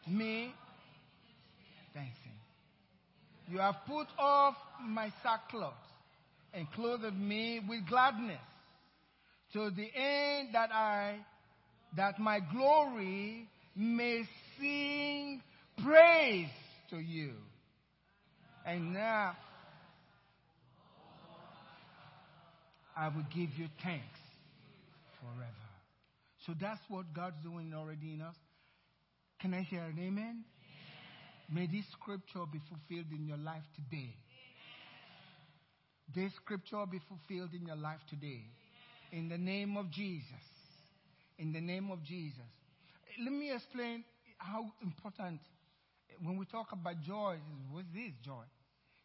me 0.07 0.53
dancing. 1.95 2.15
You 3.51 3.59
have 3.59 3.77
put 3.87 4.07
off 4.19 4.55
my 4.83 5.13
sackcloth 5.23 5.75
and 6.53 6.71
clothed 6.73 7.17
me 7.17 7.61
with 7.67 7.89
gladness 7.89 8.41
to 9.53 9.71
the 9.71 9.89
end 9.95 10.51
that 10.53 10.71
I, 10.73 11.17
that 11.97 12.19
my 12.19 12.41
glory 12.53 13.49
may 13.75 14.23
sing 14.59 15.43
praise 15.85 16.49
to 16.91 16.99
you. 16.99 17.33
And 18.67 18.93
now, 18.93 19.37
I 22.97 23.09
will 23.09 23.27
give 23.35 23.51
you 23.57 23.67
thanks 23.83 24.21
forever. 25.21 25.51
So 26.47 26.53
that's 26.61 26.81
what 26.89 27.07
God's 27.15 27.37
doing 27.43 27.73
already 27.75 28.15
in 28.15 28.21
us. 28.21 28.37
Can 29.41 29.55
I 29.55 29.63
hear 29.63 29.83
an 29.83 29.97
amen? 29.99 30.09
amen? 30.09 30.45
May 31.51 31.67
this 31.67 31.85
scripture 31.93 32.45
be 32.53 32.61
fulfilled 32.69 33.07
in 33.13 33.27
your 33.27 33.39
life 33.39 33.63
today. 33.75 34.15
This 36.15 36.33
scripture 36.37 36.85
be 36.91 37.01
fulfilled 37.09 37.51
in 37.55 37.67
your 37.67 37.77
life 37.77 38.01
today. 38.09 38.43
In 39.13 39.29
the 39.29 39.39
name 39.39 39.77
of 39.77 39.91
Jesus. 39.91 40.25
In 41.39 41.53
the 41.53 41.61
name 41.61 41.91
of 41.91 42.03
Jesus. 42.05 42.39
Let 43.23 43.33
me 43.33 43.53
explain 43.53 44.05
how 44.39 44.67
important, 44.83 45.41
when 46.23 46.37
we 46.37 46.45
talk 46.47 46.69
about 46.73 47.01
joy, 47.03 47.37
what 47.71 47.81
is 47.81 47.87
this 47.95 48.13
joy? 48.25 48.45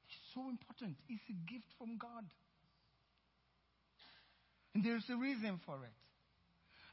It's 0.08 0.34
so 0.34 0.50
important. 0.50 0.98
It's 1.10 1.24
a 1.30 1.52
gift 1.52 1.66
from 1.78 1.98
God. 1.98 2.26
And 4.74 4.84
there's 4.84 5.06
a 5.10 5.16
reason 5.16 5.60
for 5.66 5.76
it. 5.76 5.96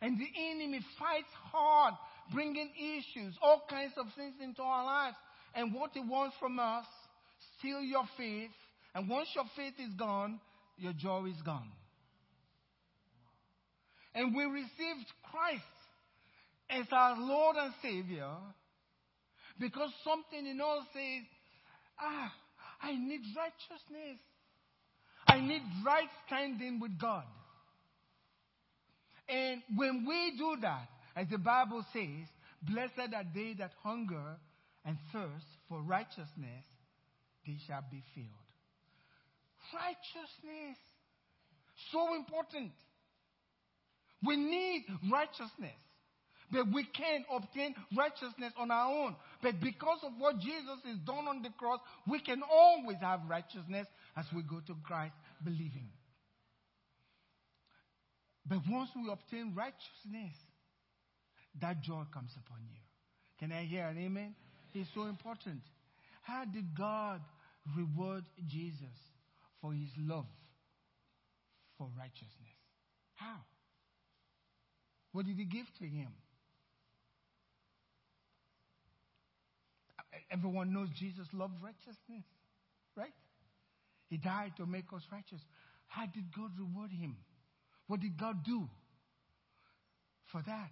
And 0.00 0.18
the 0.18 0.28
enemy 0.50 0.80
fights 0.98 1.32
hard, 1.50 1.94
bringing 2.32 2.70
issues, 2.76 3.34
all 3.42 3.62
kinds 3.68 3.92
of 3.96 4.06
things 4.16 4.34
into 4.42 4.62
our 4.62 4.84
lives. 4.84 5.16
And 5.54 5.74
what 5.74 5.90
he 5.92 6.00
wants 6.00 6.36
from 6.40 6.58
us, 6.58 6.86
steal 7.58 7.80
your 7.80 8.04
faith. 8.16 8.50
And 8.94 9.08
once 9.08 9.28
your 9.34 9.44
faith 9.56 9.74
is 9.78 9.94
gone, 9.94 10.40
your 10.76 10.92
joy 10.92 11.26
is 11.26 11.40
gone. 11.42 11.68
And 14.14 14.34
we 14.34 14.44
received 14.44 15.06
Christ 15.30 15.62
as 16.70 16.86
our 16.92 17.18
Lord 17.18 17.56
and 17.56 17.72
Savior 17.82 18.28
because 19.58 19.90
something 20.04 20.46
in 20.46 20.60
us 20.60 20.86
says, 20.92 21.24
ah, 22.00 22.32
I 22.82 22.92
need 22.92 23.20
righteousness. 23.36 24.18
I 25.26 25.40
need 25.40 25.62
right 25.84 26.08
standing 26.26 26.80
with 26.80 26.98
God. 27.00 27.24
And 29.28 29.62
when 29.76 30.04
we 30.06 30.36
do 30.36 30.56
that, 30.62 30.88
as 31.16 31.26
the 31.30 31.38
Bible 31.38 31.84
says, 31.92 32.26
blessed 32.62 33.14
are 33.14 33.24
they 33.34 33.54
that 33.58 33.72
hunger 33.82 34.36
and 34.84 34.96
thirst 35.12 35.46
for 35.68 35.80
righteousness, 35.80 36.64
they 37.46 37.56
shall 37.66 37.84
be 37.90 38.02
filled. 38.14 38.26
Righteousness. 39.72 40.78
So 41.92 42.14
important. 42.14 42.72
We 44.24 44.36
need 44.36 44.84
righteousness. 45.10 45.78
But 46.52 46.70
we 46.70 46.84
can't 46.84 47.24
obtain 47.34 47.74
righteousness 47.96 48.52
on 48.58 48.70
our 48.70 48.92
own. 48.92 49.16
But 49.42 49.58
because 49.60 49.98
of 50.04 50.12
what 50.18 50.38
Jesus 50.38 50.78
has 50.84 50.98
done 51.06 51.26
on 51.26 51.42
the 51.42 51.48
cross, 51.58 51.80
we 52.06 52.20
can 52.20 52.42
always 52.42 52.98
have 53.00 53.20
righteousness 53.26 53.86
as 54.16 54.26
we 54.36 54.42
go 54.42 54.60
to 54.66 54.76
Christ 54.84 55.14
believing. 55.42 55.88
But 58.46 58.58
once 58.68 58.90
we 58.94 59.10
obtain 59.10 59.54
righteousness, 59.56 60.36
that 61.60 61.80
joy 61.82 62.02
comes 62.12 62.32
upon 62.36 62.58
you. 62.70 62.80
Can 63.38 63.50
I 63.50 63.64
hear 63.64 63.86
an 63.86 63.98
amen? 63.98 64.34
It's 64.74 64.88
so 64.94 65.04
important. 65.04 65.62
How 66.22 66.44
did 66.44 66.76
God 66.76 67.20
reward 67.76 68.24
Jesus 68.46 68.98
for 69.60 69.72
his 69.72 69.90
love 69.98 70.26
for 71.78 71.88
righteousness? 71.98 72.28
How? 73.14 73.38
What 75.12 75.26
did 75.26 75.36
he 75.36 75.44
give 75.44 75.66
to 75.78 75.84
him? 75.86 76.08
Everyone 80.30 80.72
knows 80.72 80.88
Jesus 80.98 81.26
loved 81.32 81.54
righteousness, 81.62 82.24
right? 82.96 83.12
He 84.08 84.18
died 84.18 84.52
to 84.58 84.66
make 84.66 84.92
us 84.94 85.02
righteous. 85.10 85.40
How 85.86 86.06
did 86.06 86.24
God 86.34 86.50
reward 86.58 86.90
him? 86.90 87.16
What 87.86 88.00
did 88.00 88.18
God 88.18 88.44
do 88.44 88.68
for 90.30 90.42
that? 90.46 90.70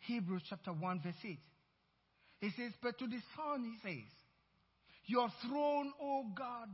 Hebrews 0.00 0.42
chapter 0.48 0.72
1, 0.72 1.00
verse 1.02 1.14
8. 1.24 1.38
He 2.40 2.50
says, 2.50 2.72
But 2.82 2.98
to 2.98 3.06
the 3.06 3.20
Son, 3.36 3.64
he 3.64 3.88
says, 3.88 4.08
Your 5.06 5.28
throne, 5.46 5.92
O 6.00 6.24
God, 6.36 6.68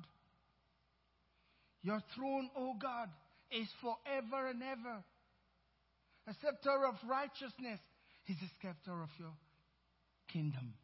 your 1.82 2.02
throne, 2.14 2.50
O 2.56 2.74
God, 2.80 3.08
is 3.50 3.68
forever 3.80 4.48
and 4.48 4.62
ever. 4.62 5.04
A 6.26 6.34
scepter 6.42 6.86
of 6.86 6.94
righteousness 7.08 7.80
is 8.28 8.36
the 8.40 8.48
scepter 8.60 9.02
of 9.02 9.08
your 9.18 9.32
kingdom. 10.32 10.74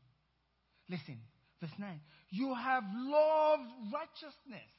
Listen, 0.88 1.18
verse 1.60 1.72
9. 1.78 2.00
You 2.30 2.54
have 2.54 2.84
loved 2.94 3.70
righteousness 3.92 4.70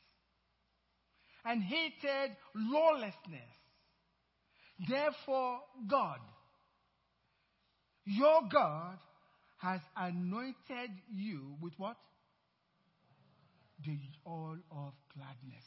and 1.44 1.64
hated 1.64 2.36
lawlessness. 2.54 3.52
Therefore, 4.90 5.60
God, 5.88 6.20
your 8.06 8.42
God, 8.52 8.98
has 9.58 9.82
anointed 9.98 10.92
you 11.14 11.56
with 11.62 11.74
what? 11.78 11.98
The 13.86 13.98
oil 14.28 14.58
of 14.72 14.94
gladness 15.16 15.66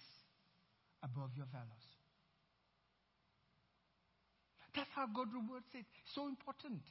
above 1.02 1.30
your 1.36 1.46
fellows. 1.46 1.88
That's 4.74 4.90
how 4.94 5.06
God 5.06 5.28
rewards 5.34 5.66
it. 5.74 5.86
So 6.14 6.28
important. 6.28 6.82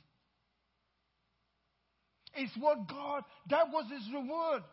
It's 2.37 2.55
what 2.57 2.87
God, 2.87 3.23
that 3.49 3.71
was 3.71 3.85
his 3.91 4.13
reward. 4.13 4.63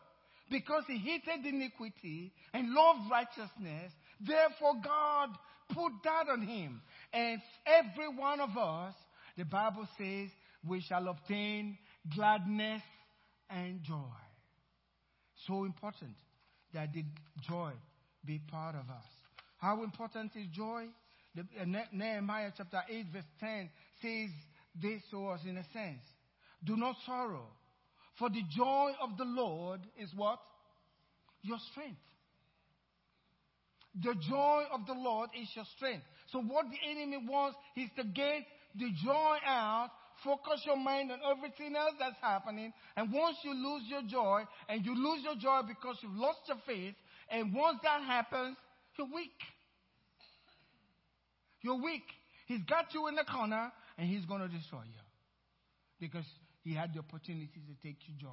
Because 0.51 0.85
he 0.87 0.99
hated 0.99 1.47
iniquity 1.47 2.33
and 2.53 2.71
loved 2.71 3.11
righteousness, 3.11 3.93
therefore 4.21 4.75
God 4.85 5.31
put 5.73 5.93
that 6.05 6.31
on 6.31 6.43
him. 6.43 6.83
And 7.13 7.41
every 7.67 8.09
one 8.09 8.41
of 8.41 8.57
us, 8.57 8.95
the 9.39 9.45
Bible 9.45 9.89
says, 9.99 10.29
we 10.67 10.83
shall 10.83 11.09
obtain 11.09 11.79
gladness 12.15 12.83
and 13.51 13.83
joy. 13.83 13.95
So 15.47 15.65
important 15.65 16.15
that 16.73 16.93
the 16.93 17.05
joy 17.47 17.73
be 18.25 18.41
part 18.51 18.75
of 18.75 18.89
us. 18.91 19.05
How 19.59 19.83
important 19.83 20.33
is 20.37 20.47
joy? 20.53 20.87
The, 21.35 21.43
uh, 21.61 21.65
Nehemiah 21.93 22.53
chapter 22.57 22.83
8 22.89 23.07
verse 23.13 23.25
10 23.41 23.71
says 24.03 24.31
this 24.81 25.03
to 25.11 25.29
us 25.29 25.41
in 25.47 25.57
a 25.57 25.65
sense. 25.73 26.03
Do 26.65 26.77
not 26.77 26.97
sorrow, 27.07 27.47
for 28.19 28.31
the 28.31 28.43
joy 28.57 28.93
of 29.03 29.17
the 29.19 29.25
Lord 29.25 29.81
is 29.99 30.11
what? 30.15 30.39
Your 31.43 31.59
strength. 31.71 31.99
The 34.03 34.15
joy 34.29 34.65
of 34.73 34.87
the 34.87 34.95
Lord 34.95 35.31
is 35.41 35.49
your 35.55 35.67
strength. 35.77 36.05
So 36.33 36.41
what 36.41 36.67
the 36.71 36.91
enemy 36.91 37.19
wants 37.29 37.59
is 37.77 37.89
to 37.97 38.05
get 38.05 38.45
the 38.75 38.91
joy 39.05 39.37
out 39.47 39.91
focus 40.23 40.63
your 40.65 40.77
mind 40.77 41.11
on 41.11 41.19
everything 41.31 41.75
else 41.75 41.95
that's 41.99 42.17
happening. 42.21 42.73
And 42.97 43.13
once 43.13 43.37
you 43.43 43.53
lose 43.53 43.83
your 43.89 44.03
joy, 44.03 44.43
and 44.69 44.85
you 44.85 44.95
lose 44.95 45.25
your 45.25 45.35
joy 45.37 45.63
because 45.67 45.97
you've 46.03 46.17
lost 46.17 46.41
your 46.47 46.59
faith, 46.67 46.95
and 47.31 47.55
once 47.55 47.79
that 47.83 48.03
happens, 48.03 48.57
you're 48.99 49.09
weak. 49.13 49.39
You're 51.63 51.83
weak. 51.83 52.05
He's 52.47 52.63
got 52.69 52.93
you 52.93 53.09
in 53.09 53.15
the 53.17 53.25
corner, 53.25 53.73
and 53.99 54.09
he's 54.09 54.25
going 54.27 54.43
to 54.43 54.49
destroy 54.49 54.83
you. 54.83 55.01
Because 55.99 56.25
he 56.65 56.75
had 56.75 56.95
the 56.95 57.01
opportunity 57.01 57.49
to 57.55 57.87
take 57.87 57.99
you 58.07 58.15
joy. 58.19 58.29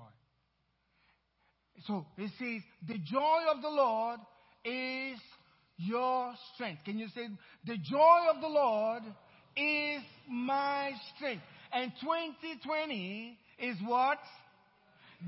So 1.85 2.05
it 2.17 2.31
says, 2.39 2.61
the 2.87 2.97
joy 2.97 3.39
of 3.53 3.61
the 3.61 3.69
Lord 3.69 4.19
is 4.63 5.19
your 5.77 6.33
strength. 6.53 6.83
Can 6.85 6.97
you 6.97 7.07
say, 7.13 7.27
the 7.65 7.77
joy 7.77 8.19
of 8.33 8.41
the 8.41 8.47
Lord 8.47 9.03
is 9.57 10.01
my 10.29 10.91
strength. 11.15 11.43
And 11.73 11.91
2020 12.01 13.37
is 13.59 13.77
what? 13.85 14.19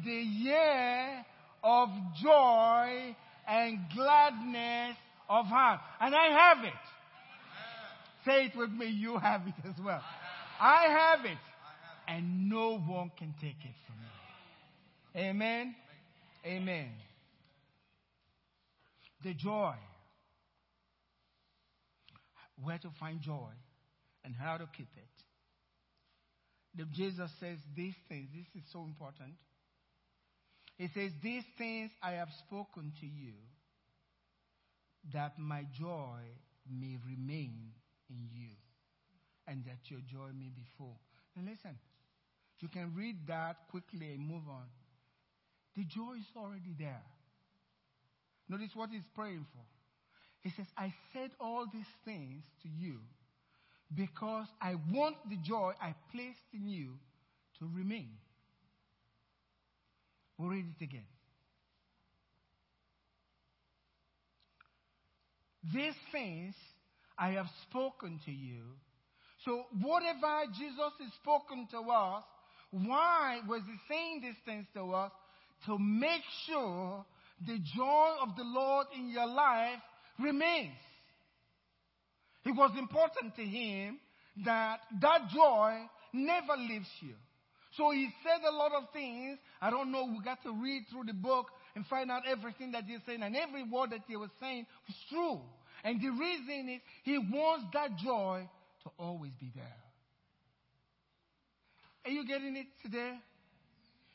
The 0.03 0.11
year 0.11 1.25
of 1.63 1.89
joy 2.21 3.15
and 3.47 3.79
gladness 3.95 4.97
of 5.29 5.45
heart. 5.45 5.79
And 5.99 6.15
I 6.15 6.27
have 6.27 6.65
it. 6.65 6.73
Say 8.25 8.45
it 8.45 8.57
with 8.57 8.71
me. 8.71 8.87
You 8.87 9.17
have 9.17 9.41
it 9.47 9.53
as 9.67 9.75
well. 9.83 10.01
I 10.59 10.85
have 10.87 11.25
it. 11.25 11.37
And 12.07 12.49
no 12.49 12.77
one 12.77 13.11
can 13.17 13.33
take 13.39 13.57
it 13.63 13.75
from 13.85 13.95
me. 14.01 15.29
Amen. 15.29 15.75
Amen. 16.45 16.89
The 19.23 19.33
joy 19.33 19.75
where 22.61 22.77
to 22.77 22.89
find 22.99 23.21
joy 23.21 23.51
and 24.23 24.35
how 24.35 24.57
to 24.57 24.67
keep 24.75 24.89
it. 24.95 25.03
The 26.75 26.85
Jesus 26.85 27.29
says 27.39 27.57
these 27.75 27.93
things, 28.09 28.29
this 28.33 28.63
is 28.63 28.69
so 28.71 28.83
important. 28.83 29.33
He 30.77 30.87
says, 30.93 31.11
These 31.21 31.43
things 31.57 31.91
I 32.01 32.11
have 32.13 32.29
spoken 32.47 32.93
to 32.99 33.05
you, 33.05 33.33
that 35.13 35.37
my 35.37 35.65
joy 35.77 36.19
may 36.69 36.97
remain 37.05 37.71
in 38.09 38.27
you, 38.33 38.49
and 39.47 39.63
that 39.65 39.79
your 39.89 39.99
joy 40.11 40.29
may 40.33 40.49
be 40.49 40.65
full. 40.77 40.99
And 41.35 41.45
listen, 41.45 41.77
you 42.63 42.69
can 42.69 42.93
read 42.95 43.17
that 43.27 43.57
quickly 43.69 44.13
and 44.13 44.25
move 44.25 44.47
on. 44.49 44.63
The 45.75 45.83
joy 45.83 46.13
is 46.17 46.25
already 46.37 46.73
there. 46.79 47.03
Notice 48.47 48.69
what 48.73 48.89
he's 48.89 49.03
praying 49.13 49.45
for. 49.51 49.63
He 50.39 50.49
says, 50.55 50.67
I 50.77 50.93
said 51.11 51.31
all 51.41 51.65
these 51.73 51.83
things 52.05 52.41
to 52.61 52.69
you 52.69 52.99
because 53.93 54.47
I 54.61 54.75
want 54.93 55.17
the 55.29 55.35
joy 55.45 55.73
I 55.81 55.93
placed 56.13 56.39
in 56.53 56.69
you 56.69 56.93
to 57.59 57.65
remain. 57.75 58.11
We'll 60.37 60.49
read 60.49 60.65
it 60.79 60.83
again. 60.85 61.05
These 65.73 65.95
things 66.13 66.55
I 67.17 67.31
have 67.31 67.47
spoken 67.69 68.21
to 68.25 68.31
you. 68.31 68.61
So, 69.43 69.65
whatever 69.81 70.45
Jesus 70.57 70.93
has 71.01 71.13
spoken 71.21 71.67
to 71.71 71.91
us, 71.91 72.23
why 72.73 73.39
was 73.47 73.61
he 73.67 73.75
saying 73.87 74.21
these 74.21 74.39
things 74.45 74.65
to 74.73 74.91
us? 74.93 75.11
To 75.67 75.77
make 75.77 76.23
sure 76.47 77.05
the 77.45 77.59
joy 77.75 78.09
of 78.21 78.35
the 78.35 78.43
Lord 78.43 78.87
in 78.97 79.09
your 79.09 79.27
life 79.27 79.79
remains. 80.19 80.73
It 82.45 82.55
was 82.55 82.71
important 82.77 83.35
to 83.35 83.43
him 83.43 83.99
that 84.43 84.79
that 85.01 85.29
joy 85.33 85.81
never 86.13 86.57
leaves 86.57 86.89
you. 87.01 87.13
So 87.77 87.91
he 87.91 88.09
said 88.23 88.47
a 88.47 88.55
lot 88.55 88.71
of 88.73 88.91
things. 88.91 89.37
I 89.61 89.69
don't 89.69 89.91
know. 89.91 90.05
We 90.05 90.23
got 90.23 90.41
to 90.43 90.51
read 90.51 90.83
through 90.91 91.05
the 91.05 91.13
book 91.13 91.47
and 91.75 91.85
find 91.85 92.11
out 92.11 92.23
everything 92.27 92.71
that 92.71 92.85
he's 92.85 92.99
saying. 93.05 93.21
And 93.21 93.35
every 93.35 93.63
word 93.63 93.91
that 93.91 94.01
he 94.07 94.15
was 94.15 94.29
saying 94.41 94.65
was 94.87 94.95
true. 95.09 95.41
And 95.83 96.01
the 96.01 96.09
reason 96.09 96.69
is 96.69 96.81
he 97.03 97.17
wants 97.17 97.65
that 97.73 97.97
joy 97.97 98.47
to 98.83 98.89
always 98.97 99.31
be 99.39 99.51
there. 99.55 99.82
Are 102.05 102.11
you 102.11 102.25
getting 102.27 102.55
it 102.55 102.67
today? 102.83 103.13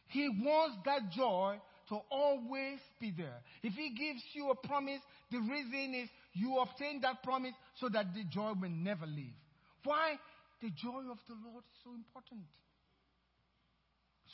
He 0.08 0.28
wants 0.28 0.76
that 0.84 1.10
joy 1.10 1.56
to 1.88 1.98
always 2.10 2.78
be 3.00 3.12
there. 3.16 3.40
If 3.62 3.74
he 3.74 3.90
gives 3.90 4.22
you 4.32 4.50
a 4.50 4.66
promise, 4.66 5.00
the 5.30 5.38
reason 5.38 5.94
is 5.94 6.08
you 6.34 6.58
obtain 6.58 7.00
that 7.02 7.22
promise 7.22 7.54
so 7.80 7.88
that 7.88 8.14
the 8.14 8.24
joy 8.24 8.52
will 8.60 8.70
never 8.70 9.06
leave. 9.06 9.34
Why? 9.84 10.18
The 10.60 10.70
joy 10.70 11.02
of 11.10 11.18
the 11.28 11.34
Lord 11.44 11.64
is 11.64 11.78
so 11.84 11.90
important. 11.94 12.42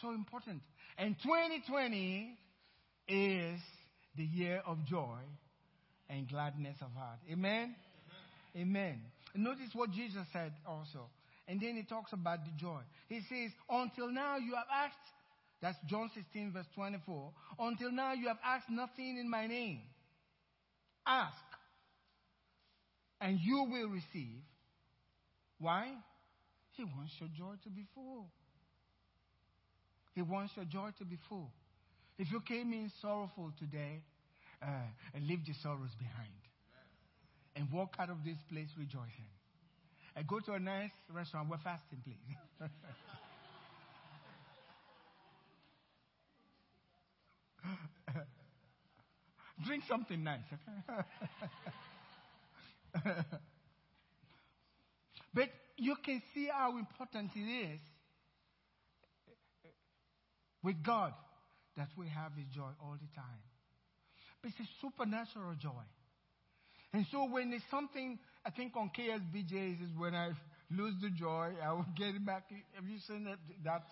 So 0.00 0.10
important. 0.10 0.62
And 0.98 1.16
2020 1.22 2.36
is 3.08 3.60
the 4.16 4.24
year 4.24 4.62
of 4.66 4.78
joy 4.86 5.18
and 6.08 6.28
gladness 6.28 6.76
of 6.80 6.92
heart. 6.96 7.18
Amen? 7.30 7.74
Amen. 8.56 8.68
Amen. 8.68 9.00
Notice 9.34 9.70
what 9.74 9.90
Jesus 9.90 10.24
said 10.32 10.52
also. 10.66 11.08
And 11.46 11.61
then 11.61 11.76
he 11.76 11.83
talks 11.83 12.12
about 12.12 12.44
the 12.44 12.50
joy. 12.59 12.80
He 13.09 13.20
says, 13.28 13.50
Until 13.68 14.11
now 14.11 14.38
you 14.38 14.54
have 14.54 14.66
asked, 14.72 14.94
that's 15.61 15.78
John 15.87 16.11
16, 16.14 16.52
verse 16.52 16.66
24. 16.74 17.33
Until 17.59 17.92
now 17.92 18.12
you 18.12 18.28
have 18.28 18.38
asked 18.44 18.70
nothing 18.70 19.18
in 19.18 19.28
my 19.28 19.46
name. 19.46 19.80
Ask, 21.07 21.37
and 23.20 23.38
you 23.40 23.66
will 23.70 23.88
receive. 23.88 24.42
Why? 25.59 25.92
He 26.72 26.85
wants 26.85 27.12
your 27.20 27.28
joy 27.37 27.54
to 27.62 27.70
be 27.70 27.85
full. 27.94 28.26
He 30.14 30.22
wants 30.22 30.52
your 30.57 30.64
joy 30.64 30.90
to 30.98 31.04
be 31.04 31.18
full. 31.28 31.50
If 32.18 32.30
you 32.30 32.40
came 32.40 32.72
in 32.72 32.90
sorrowful 33.00 33.52
today, 33.59 34.02
uh, 34.62 34.66
leave 35.20 35.44
the 35.46 35.54
sorrows 35.62 35.90
behind 35.98 36.33
and 37.57 37.70
walk 37.72 37.96
out 37.98 38.11
of 38.11 38.18
this 38.24 38.37
place 38.50 38.68
rejoicing. 38.78 39.30
And 40.16 40.27
go 40.27 40.38
to 40.40 40.53
a 40.53 40.61
nice 40.61 40.90
restaurant. 41.12 41.50
We're 41.50 41.59
fasting, 41.59 41.98
please. 42.05 42.16
Drink 49.64 49.85
something 49.88 50.22
nice, 50.22 50.44
okay? 50.53 51.03
but 55.35 55.48
you 55.77 55.96
can 56.05 56.22
see 56.35 56.48
how 56.53 56.77
important 56.77 57.31
it 57.35 57.40
is 57.40 57.81
with 60.62 60.83
God 60.83 61.12
that 61.77 61.88
we 61.96 62.09
have 62.09 62.33
His 62.37 62.46
joy 62.55 62.70
all 62.81 62.96
the 63.00 63.09
time. 63.16 63.42
But 64.42 64.50
it's 64.50 64.61
a 64.61 64.68
supernatural 64.81 65.55
joy. 65.55 65.83
And 66.94 67.04
so 67.11 67.28
when 67.28 67.50
there's 67.50 67.66
something, 67.72 68.20
I 68.46 68.50
think 68.50 68.76
on 68.76 68.88
KSBJs 68.96 69.83
is 69.83 69.90
when 69.98 70.14
I 70.14 70.30
lose 70.70 70.94
the 71.02 71.11
joy, 71.11 71.50
I 71.61 71.72
will 71.72 71.87
get 71.96 72.14
it 72.14 72.24
back. 72.24 72.44
Have 72.74 72.88
you 72.88 72.98
seen 73.09 73.24
that? 73.24 73.38
that 73.64 73.83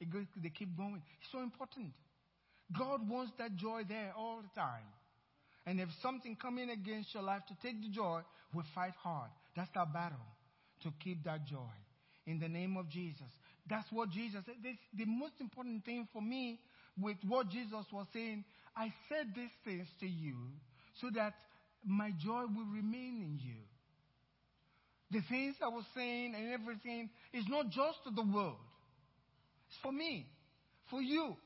it 0.00 0.10
goes, 0.10 0.24
they 0.42 0.48
keep 0.48 0.74
going. 0.74 1.02
It's 1.20 1.30
so 1.30 1.40
important. 1.42 1.92
God 2.76 3.08
wants 3.08 3.32
that 3.38 3.56
joy 3.56 3.82
there 3.86 4.12
all 4.16 4.40
the 4.40 4.60
time. 4.60 4.88
And 5.66 5.80
if 5.80 5.88
something 6.00 6.36
come 6.40 6.58
in 6.58 6.70
against 6.70 7.12
your 7.12 7.22
life 7.22 7.42
to 7.48 7.54
take 7.62 7.80
the 7.82 7.90
joy, 7.90 8.22
we 8.54 8.62
fight 8.74 8.94
hard. 9.02 9.30
That's 9.54 9.70
our 9.76 9.86
battle 9.86 10.16
to 10.82 10.92
keep 11.04 11.24
that 11.24 11.46
joy. 11.46 11.76
In 12.26 12.40
the 12.40 12.48
name 12.48 12.76
of 12.76 12.88
Jesus. 12.88 13.28
That's 13.68 13.86
what 13.92 14.10
Jesus 14.10 14.40
said. 14.46 14.56
This, 14.62 14.76
the 14.96 15.04
most 15.04 15.34
important 15.40 15.84
thing 15.84 16.08
for 16.12 16.22
me 16.22 16.58
with 17.00 17.16
what 17.28 17.50
Jesus 17.50 17.84
was 17.92 18.06
saying, 18.14 18.44
I 18.74 18.92
said 19.08 19.28
these 19.34 19.52
things 19.64 19.86
to 20.00 20.06
you 20.06 20.34
so 21.00 21.08
that 21.14 21.34
my 21.86 22.10
joy 22.22 22.42
will 22.42 22.66
remain 22.74 23.22
in 23.22 23.38
you. 23.42 23.56
The 25.12 25.20
things 25.28 25.54
I 25.62 25.68
was 25.68 25.84
saying 25.94 26.34
and 26.34 26.52
everything 26.52 27.10
is 27.32 27.44
not 27.48 27.66
just 27.66 28.02
to 28.04 28.10
the 28.10 28.22
world. 28.22 28.56
It's 29.68 29.78
for 29.82 29.92
me, 29.92 30.26
for 30.90 31.00
you, 31.00 31.36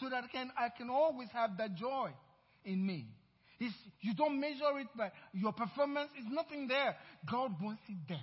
so 0.00 0.08
that 0.08 0.24
I 0.24 0.26
can, 0.28 0.50
I 0.56 0.68
can 0.76 0.88
always 0.88 1.28
have 1.32 1.56
that 1.58 1.74
joy 1.74 2.10
in 2.64 2.86
me. 2.86 3.06
It's, 3.58 3.74
you 4.00 4.14
don't 4.14 4.40
measure 4.40 4.78
it 4.78 4.88
by 4.96 5.10
your 5.32 5.52
performance. 5.52 6.10
It's 6.16 6.32
nothing 6.32 6.68
there. 6.68 6.96
God 7.30 7.52
wants 7.60 7.82
it 7.88 7.98
there. 8.08 8.18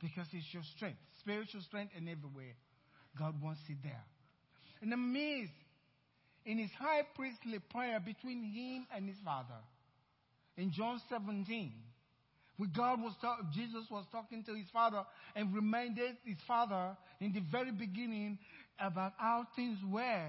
Because 0.00 0.26
it's 0.32 0.46
your 0.52 0.62
strength, 0.76 0.98
spiritual 1.20 1.60
strength 1.62 1.92
and 1.96 2.08
everywhere. 2.08 2.54
God 3.18 3.40
wants 3.42 3.60
it 3.68 3.78
there. 3.82 4.04
And 4.80 4.92
amazed 4.92 5.50
in 6.44 6.58
his 6.58 6.70
high 6.78 7.02
priestly 7.14 7.58
prayer 7.70 8.00
between 8.00 8.42
him 8.44 8.86
and 8.94 9.08
his 9.08 9.18
father. 9.24 9.60
In 10.58 10.72
John 10.72 11.00
17, 11.08 11.72
where 12.56 12.68
God 12.76 13.00
was 13.00 13.14
Jesus 13.54 13.84
was 13.90 14.04
talking 14.10 14.42
to 14.42 14.54
his 14.54 14.66
father 14.72 15.04
and 15.36 15.54
reminded 15.54 16.16
his 16.24 16.36
father 16.46 16.96
in 17.20 17.32
the 17.32 17.40
very 17.52 17.70
beginning 17.70 18.38
about 18.80 19.12
how 19.18 19.46
things 19.54 19.78
were 19.88 20.26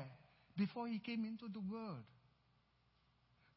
before 0.55 0.87
he 0.87 0.99
came 0.99 1.25
into 1.25 1.51
the 1.51 1.59
world. 1.59 2.05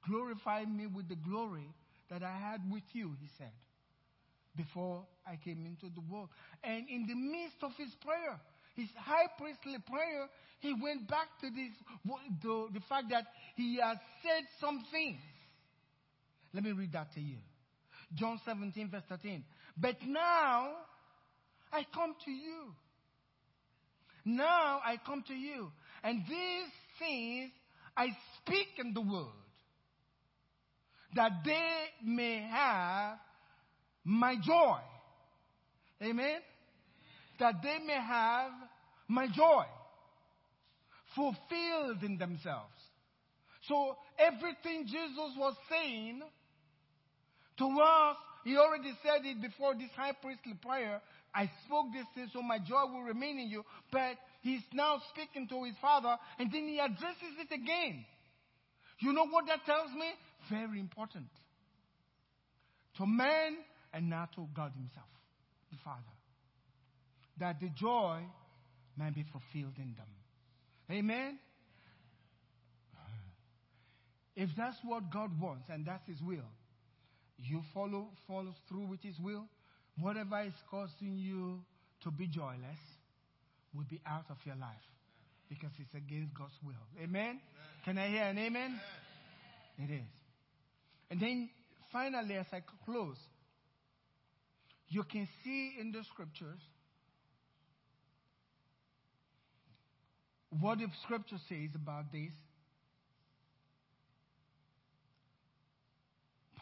Glorify 0.08 0.64
me 0.64 0.86
with 0.86 1.08
the 1.08 1.16
glory 1.16 1.68
that 2.10 2.22
I 2.22 2.36
had 2.36 2.60
with 2.72 2.82
you, 2.92 3.12
he 3.20 3.28
said, 3.36 3.52
before 4.56 5.04
I 5.26 5.36
came 5.36 5.66
into 5.66 5.92
the 5.94 6.00
world. 6.10 6.30
And 6.64 6.88
in 6.88 7.06
the 7.06 7.14
midst 7.14 7.62
of 7.62 7.72
his 7.76 7.94
prayer, 8.04 8.40
his 8.74 8.88
high 8.96 9.28
priestly 9.38 9.78
prayer, 9.86 10.28
he 10.60 10.72
went 10.72 11.06
back 11.08 11.28
to 11.42 11.50
this, 11.50 11.72
the, 12.42 12.68
the 12.72 12.80
fact 12.88 13.10
that 13.10 13.26
he 13.56 13.78
has 13.82 13.98
said 14.22 14.44
some 14.60 14.82
things. 14.90 15.20
Let 16.54 16.64
me 16.64 16.72
read 16.72 16.92
that 16.92 17.12
to 17.14 17.20
you. 17.20 17.38
John 18.14 18.40
17, 18.44 18.90
verse 18.90 19.02
13. 19.08 19.44
But 19.76 19.96
now 20.06 20.70
I 21.72 21.86
come 21.94 22.14
to 22.24 22.30
you. 22.30 22.74
Now 24.24 24.80
I 24.84 24.96
come 25.04 25.24
to 25.28 25.34
you. 25.34 25.70
And 26.04 26.22
these 26.28 26.68
things 26.98 27.50
I 27.96 28.08
speak 28.38 28.68
in 28.78 28.92
the 28.94 29.00
world 29.00 29.32
that 31.14 31.32
they 31.44 31.84
may 32.04 32.40
have 32.50 33.18
my 34.04 34.34
joy. 34.44 34.78
Amen? 36.02 36.40
That 37.38 37.56
they 37.62 37.78
may 37.86 38.00
have 38.00 38.50
my 39.08 39.26
joy 39.26 39.64
fulfilled 41.14 42.02
in 42.02 42.18
themselves. 42.18 42.72
So 43.68 43.96
everything 44.18 44.86
Jesus 44.86 45.36
was 45.36 45.54
saying 45.70 46.22
to 47.58 47.64
us, 47.64 48.16
he 48.44 48.56
already 48.56 48.92
said 49.02 49.24
it 49.24 49.40
before 49.40 49.74
this 49.74 49.90
high 49.96 50.12
priestly 50.12 50.54
prayer. 50.54 51.00
I 51.34 51.50
spoke 51.66 51.86
this 51.92 52.06
thing 52.14 52.28
so 52.32 52.42
my 52.42 52.58
joy 52.58 52.92
will 52.92 53.02
remain 53.02 53.38
in 53.38 53.48
you. 53.48 53.64
But 53.90 54.16
he's 54.42 54.62
now 54.72 55.00
speaking 55.10 55.48
to 55.48 55.64
his 55.64 55.74
father 55.80 56.16
and 56.38 56.52
then 56.52 56.68
he 56.68 56.78
addresses 56.78 57.34
it 57.38 57.54
again. 57.54 58.04
You 58.98 59.12
know 59.12 59.26
what 59.26 59.46
that 59.46 59.64
tells 59.64 59.90
me? 59.92 60.10
Very 60.50 60.78
important. 60.78 61.26
To 62.98 63.06
man 63.06 63.56
and 63.92 64.10
now 64.10 64.28
to 64.36 64.46
God 64.54 64.72
Himself, 64.76 65.06
the 65.70 65.78
Father, 65.84 66.02
that 67.40 67.60
the 67.60 67.68
joy 67.70 68.20
might 68.96 69.14
be 69.14 69.24
fulfilled 69.32 69.74
in 69.78 69.94
them. 69.96 70.06
Amen? 70.90 71.38
If 74.34 74.50
that's 74.56 74.76
what 74.84 75.12
God 75.12 75.38
wants 75.40 75.64
and 75.68 75.84
that's 75.84 76.06
His 76.06 76.20
will, 76.22 76.48
you 77.42 77.62
follow 77.74 78.08
follow 78.26 78.54
through 78.68 78.86
with 78.86 79.02
His 79.02 79.18
will. 79.18 79.44
Whatever 80.00 80.42
is 80.42 80.54
causing 80.70 81.18
you 81.18 81.60
to 82.04 82.10
be 82.10 82.26
joyless 82.26 82.80
will 83.74 83.84
be 83.88 84.00
out 84.06 84.24
of 84.30 84.36
your 84.44 84.56
life 84.56 84.86
because 85.48 85.70
it's 85.78 85.94
against 85.94 86.34
God's 86.34 86.54
will. 86.64 86.74
Amen? 87.02 87.20
amen. 87.20 87.40
Can 87.84 87.98
I 87.98 88.08
hear 88.08 88.22
an 88.22 88.38
amen? 88.38 88.80
amen? 89.76 89.90
It 89.90 89.94
is. 89.94 90.08
And 91.10 91.20
then 91.20 91.50
finally, 91.92 92.36
as 92.36 92.46
I 92.52 92.62
close, 92.86 93.18
you 94.88 95.04
can 95.04 95.28
see 95.44 95.74
in 95.78 95.92
the 95.92 96.02
scriptures 96.04 96.60
what 100.60 100.78
the 100.78 100.86
scripture 101.02 101.38
says 101.48 101.70
about 101.74 102.12
this. 102.12 102.32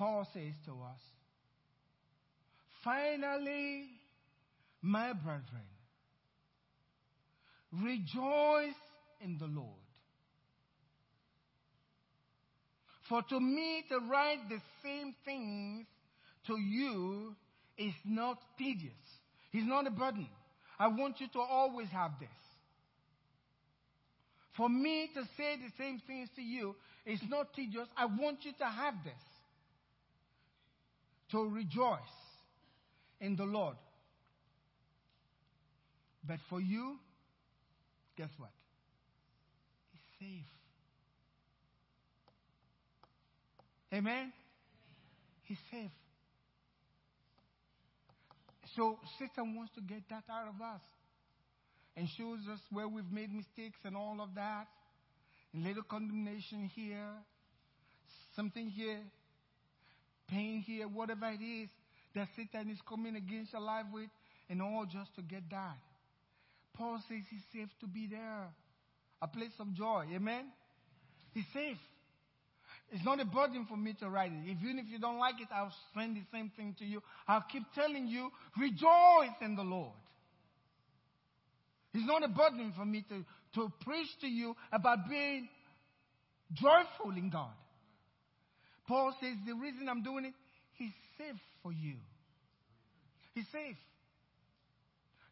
Paul 0.00 0.26
says 0.32 0.54
to 0.64 0.70
us, 0.70 1.02
finally, 2.82 3.84
my 4.80 5.12
brethren, 5.12 5.68
rejoice 7.70 8.80
in 9.20 9.36
the 9.38 9.44
Lord. 9.44 9.68
For 13.10 13.22
to 13.28 13.40
me 13.40 13.84
to 13.90 13.98
write 14.10 14.48
the 14.48 14.62
same 14.82 15.14
things 15.26 15.84
to 16.46 16.58
you 16.58 17.34
is 17.76 17.92
not 18.06 18.38
tedious. 18.56 18.94
It's 19.52 19.68
not 19.68 19.86
a 19.86 19.90
burden. 19.90 20.28
I 20.78 20.86
want 20.86 21.20
you 21.20 21.28
to 21.34 21.40
always 21.40 21.88
have 21.88 22.12
this. 22.18 22.28
For 24.56 24.70
me 24.70 25.10
to 25.12 25.24
say 25.36 25.56
the 25.56 25.72
same 25.76 26.00
things 26.06 26.30
to 26.36 26.40
you 26.40 26.74
is 27.04 27.20
not 27.28 27.52
tedious. 27.52 27.86
I 27.98 28.06
want 28.06 28.46
you 28.46 28.52
to 28.60 28.64
have 28.64 28.94
this. 29.04 29.12
To 31.32 31.48
rejoice 31.48 32.00
in 33.20 33.36
the 33.36 33.44
Lord. 33.44 33.76
But 36.26 36.38
for 36.48 36.60
you, 36.60 36.96
guess 38.16 38.30
what? 38.36 38.50
It's 39.94 40.02
safe. 40.18 40.46
Amen? 43.92 44.32
He's 45.44 45.58
safe. 45.70 45.90
So 48.76 48.98
Satan 49.18 49.56
wants 49.56 49.72
to 49.74 49.80
get 49.80 50.02
that 50.10 50.24
out 50.30 50.48
of 50.48 50.60
us 50.60 50.80
and 51.96 52.08
shows 52.16 52.38
us 52.52 52.60
where 52.70 52.86
we've 52.88 53.10
made 53.10 53.32
mistakes 53.32 53.78
and 53.84 53.96
all 53.96 54.20
of 54.20 54.34
that. 54.36 54.66
And 55.52 55.64
little 55.64 55.82
condemnation 55.82 56.70
here, 56.74 57.10
something 58.36 58.68
here, 58.68 59.00
pain 60.30 60.60
here, 60.66 60.86
whatever 60.86 61.28
it 61.28 61.42
is 61.42 61.68
that 62.14 62.28
Satan 62.36 62.70
is 62.70 62.78
coming 62.88 63.16
against 63.16 63.52
your 63.52 63.62
life 63.62 63.86
with, 63.92 64.08
and 64.48 64.60
all 64.60 64.86
just 64.90 65.14
to 65.16 65.22
get 65.22 65.42
that. 65.50 65.76
Paul 66.74 67.00
says 67.08 67.20
he's 67.30 67.42
safe 67.52 67.68
to 67.80 67.86
be 67.86 68.08
there. 68.10 68.48
A 69.22 69.28
place 69.28 69.52
of 69.58 69.72
joy. 69.74 70.06
Amen? 70.14 70.46
He's 71.34 71.44
safe. 71.52 71.76
It's 72.92 73.04
not 73.04 73.20
a 73.20 73.24
burden 73.24 73.66
for 73.68 73.76
me 73.76 73.94
to 74.00 74.08
write 74.08 74.32
it. 74.32 74.48
Even 74.48 74.78
if 74.78 74.86
you 74.90 74.98
don't 74.98 75.18
like 75.18 75.40
it, 75.40 75.48
I'll 75.54 75.72
send 75.94 76.16
the 76.16 76.22
same 76.32 76.50
thing 76.56 76.74
to 76.78 76.84
you. 76.84 77.02
I'll 77.28 77.44
keep 77.50 77.62
telling 77.74 78.08
you, 78.08 78.30
rejoice 78.58 79.36
in 79.40 79.54
the 79.54 79.62
Lord. 79.62 79.92
It's 81.94 82.06
not 82.06 82.24
a 82.24 82.28
burden 82.28 82.72
for 82.76 82.84
me 82.84 83.04
to, 83.08 83.24
to 83.54 83.72
preach 83.84 84.08
to 84.22 84.26
you 84.26 84.56
about 84.72 85.08
being 85.08 85.48
joyful 86.54 87.16
in 87.16 87.30
God. 87.30 87.52
Paul 88.90 89.14
says 89.20 89.36
the 89.46 89.54
reason 89.54 89.88
I'm 89.88 90.02
doing 90.02 90.24
it, 90.24 90.34
He's 90.74 90.90
safe 91.16 91.40
for 91.62 91.70
you. 91.72 91.94
He's 93.36 93.46
safe. 93.52 93.76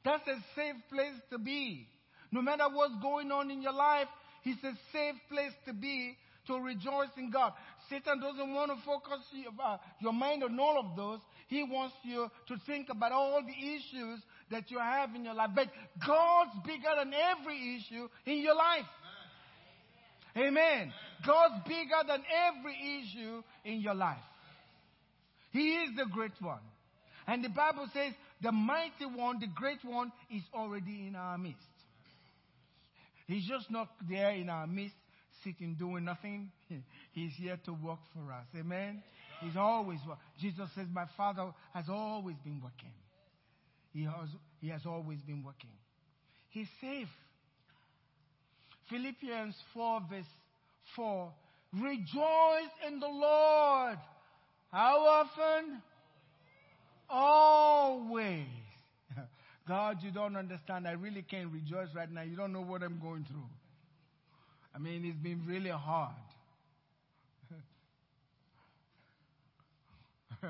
That's 0.05 0.23
a 0.29 0.39
safe 0.55 0.77
place 0.89 1.19
to 1.33 1.39
be. 1.39 1.89
No 2.31 2.41
matter 2.41 2.65
what's 2.73 2.95
going 3.03 3.33
on 3.33 3.51
in 3.51 3.61
your 3.61 3.73
life, 3.73 4.07
it's 4.45 4.63
a 4.63 4.79
safe 4.93 5.17
place 5.29 5.51
to 5.67 5.73
be 5.73 6.17
to 6.47 6.55
rejoice 6.55 7.11
in 7.17 7.33
God. 7.33 7.53
Satan 7.91 8.21
doesn't 8.21 8.55
want 8.55 8.71
to 8.71 8.77
focus 8.87 9.27
uh, 9.61 9.77
your 10.01 10.13
mind 10.13 10.45
on 10.45 10.59
all 10.61 10.79
of 10.79 10.97
those. 10.97 11.19
He 11.49 11.65
wants 11.65 11.97
you 12.05 12.31
to 12.47 12.57
think 12.65 12.89
about 12.91 13.11
all 13.11 13.43
the 13.43 13.67
issues 13.75 14.21
that 14.53 14.71
you 14.71 14.79
have 14.79 15.17
in 15.17 15.25
your 15.25 15.35
life. 15.35 15.51
But 15.55 15.67
God's 16.07 16.53
bigger 16.65 16.95
than 16.97 17.13
every 17.13 17.77
issue 17.77 18.09
in 18.25 18.39
your 18.39 18.55
life. 18.55 18.87
Amen. 20.39 20.93
God's 21.27 21.55
bigger 21.67 22.03
than 22.07 22.23
every 22.47 23.03
issue 23.03 23.43
in 23.65 23.81
your 23.81 23.95
life. 23.95 24.19
He 25.51 25.71
is 25.75 25.91
the 25.97 26.07
great 26.13 26.41
one. 26.41 26.61
And 27.27 27.45
the 27.45 27.49
Bible 27.49 27.89
says 27.93 28.13
the 28.41 28.53
mighty 28.53 29.07
one, 29.15 29.41
the 29.41 29.49
great 29.49 29.85
one, 29.85 30.13
is 30.31 30.43
already 30.55 31.09
in 31.09 31.17
our 31.17 31.37
midst. 31.37 31.59
He's 33.27 33.47
just 33.47 33.71
not 33.71 33.89
there 34.09 34.31
in 34.31 34.49
our 34.49 34.67
midst 34.67 34.95
sitting 35.45 35.77
doing 35.79 36.05
nothing. 36.05 36.51
He's 37.13 37.33
here 37.37 37.59
to 37.65 37.73
work 37.73 37.99
for 38.15 38.33
us. 38.33 38.47
Amen. 38.57 39.03
He's 39.41 39.57
always 39.57 39.99
working. 40.07 40.23
Jesus 40.41 40.69
says, 40.75 40.87
My 40.93 41.07
Father 41.17 41.53
has 41.75 41.85
always 41.89 42.37
been 42.45 42.61
working. 42.63 42.93
He 43.93 44.05
has, 44.05 44.29
he 44.61 44.69
has 44.69 44.83
always 44.87 45.21
been 45.21 45.43
working. 45.43 45.71
He's 46.51 46.69
safe. 46.81 47.09
Philippians 48.91 49.55
4, 49.75 50.01
verse 50.11 50.25
4. 50.97 51.33
Rejoice 51.75 52.73
in 52.87 53.01
the 53.01 53.09
Lord. 53.09 53.99
How 54.73 54.99
often? 55.07 55.83
Always. 57.09 58.47
God, 59.69 59.99
you 60.03 60.11
don't 60.11 60.37
understand. 60.37 60.89
I 60.89 60.93
really 60.93 61.23
can't 61.23 61.51
rejoice 61.53 61.89
right 61.95 62.11
now. 62.11 62.23
You 62.23 62.37
don't 62.37 62.53
know 62.53 62.63
what 62.63 62.83
I'm 62.83 62.99
going 63.01 63.25
through. 63.25 63.49
I 64.75 64.79
mean, 64.79 65.05
it's 65.05 65.19
been 65.19 65.43
really 65.47 65.71
hard. 65.71 66.15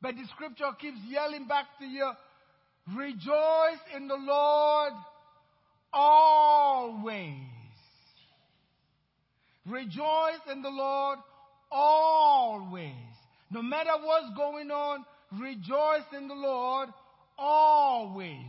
but 0.00 0.14
the 0.14 0.24
scripture 0.34 0.70
keeps 0.80 0.98
yelling 1.08 1.46
back 1.48 1.66
to 1.80 1.86
you 1.86 2.12
rejoice 2.96 3.82
in 3.96 4.08
the 4.08 4.16
Lord 4.16 4.92
always. 5.92 7.34
Rejoice 9.66 10.40
in 10.50 10.62
the 10.62 10.70
Lord 10.70 11.18
always. 11.70 12.92
No 13.50 13.62
matter 13.62 13.90
what's 14.02 14.34
going 14.36 14.70
on, 14.70 15.04
rejoice 15.38 16.06
in 16.16 16.28
the 16.28 16.34
Lord 16.34 16.88
always. 17.38 18.46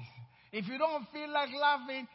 If 0.52 0.68
you 0.68 0.78
don't 0.78 1.06
feel 1.12 1.32
like 1.32 1.50
laughing, 1.60 2.08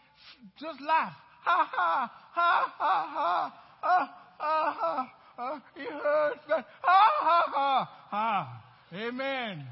just 0.58 0.80
laugh. 0.80 1.14
Ha 1.42 1.68
ha, 1.72 2.10
ha 2.32 2.72
ha 2.78 3.06
ha, 3.14 3.52
ha 3.80 4.12
ha. 4.38 5.12
ha. 5.36 5.62
It 5.76 5.90
hurts, 5.90 6.40
but 6.48 6.64
ha 6.82 7.02
ha 7.20 7.42
ha 7.54 7.90
ha. 8.10 8.62
Amen. 8.94 9.66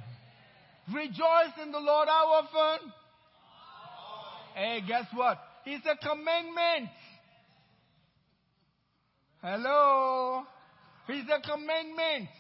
Rejoice 1.05 1.53
in 1.63 1.71
the 1.71 1.79
Lord 1.79 2.09
how 2.09 2.43
often? 2.43 2.93
Hey, 4.55 4.81
guess 4.89 5.05
what? 5.13 5.37
It's 5.67 5.85
a 5.85 5.97
commandment. 5.97 6.89
Hello? 9.43 10.45
It's 11.09 11.29
a 11.29 11.41
commandment. 11.47 12.31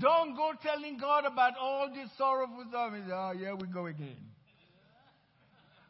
Don't 0.00 0.34
go 0.34 0.52
telling 0.62 0.96
God 0.98 1.26
about 1.26 1.52
all 1.60 1.90
these 1.94 2.08
sorrowful 2.16 2.64
stuff. 2.70 2.92
Oh, 2.94 3.32
yeah, 3.38 3.52
we 3.52 3.66
go 3.66 3.84
again. 3.86 4.16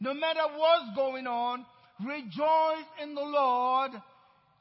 No 0.00 0.14
matter 0.14 0.46
what's 0.56 0.96
going 0.96 1.26
on, 1.26 1.66
rejoice 2.00 2.86
in 3.02 3.14
the 3.14 3.20
Lord 3.20 3.90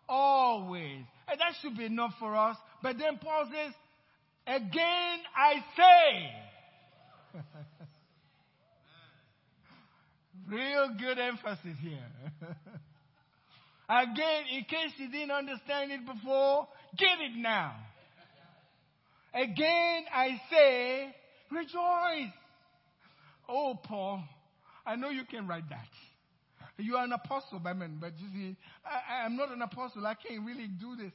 always. 0.08 1.04
And 1.28 1.39
that 1.39 1.54
should 1.62 1.78
be 1.78 1.86
enough 1.86 2.13
for 2.20 2.36
us. 2.36 2.58
But 2.82 2.98
then 2.98 3.17
Paul 3.22 3.50
says, 3.52 3.74
again 4.46 5.20
I 5.36 5.63
say. 5.76 7.41
Real 10.50 10.96
good 10.98 11.20
emphasis 11.20 11.78
here. 11.82 12.08
again, 13.89 14.43
in 14.54 14.63
case 14.63 14.93
you 14.98 15.12
didn't 15.12 15.32
understand 15.32 15.91
it 15.91 16.06
before, 16.06 16.67
get 16.98 17.20
it 17.20 17.36
now. 17.36 17.76
Again, 19.34 20.06
I 20.13 20.41
say, 20.50 21.15
rejoice. 21.52 22.34
Oh, 23.50 23.78
Paul, 23.84 24.24
I 24.86 24.96
know 24.96 25.10
you 25.10 25.26
can 25.30 25.48
write 25.48 25.70
that. 25.70 25.88
You 26.78 26.96
are 26.96 27.06
an 27.06 27.13
apostle, 27.13 27.60
by 27.60 27.74
men, 27.74 27.98
but 28.00 28.13
you 28.20 28.28
see, 28.34 28.56
I, 28.86 29.26
I'm 29.26 29.36
not 29.36 29.52
an 29.52 29.62
apostle. 29.62 30.06
I 30.06 30.13
can't 30.13 30.46
really 30.46 30.68
do 30.68 30.96
this. 30.96 31.12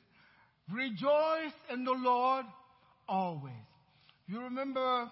Rejoice 0.72 1.52
in 1.72 1.84
the 1.84 1.92
Lord 1.92 2.46
always. 3.08 3.52
You 4.26 4.40
remember 4.40 5.10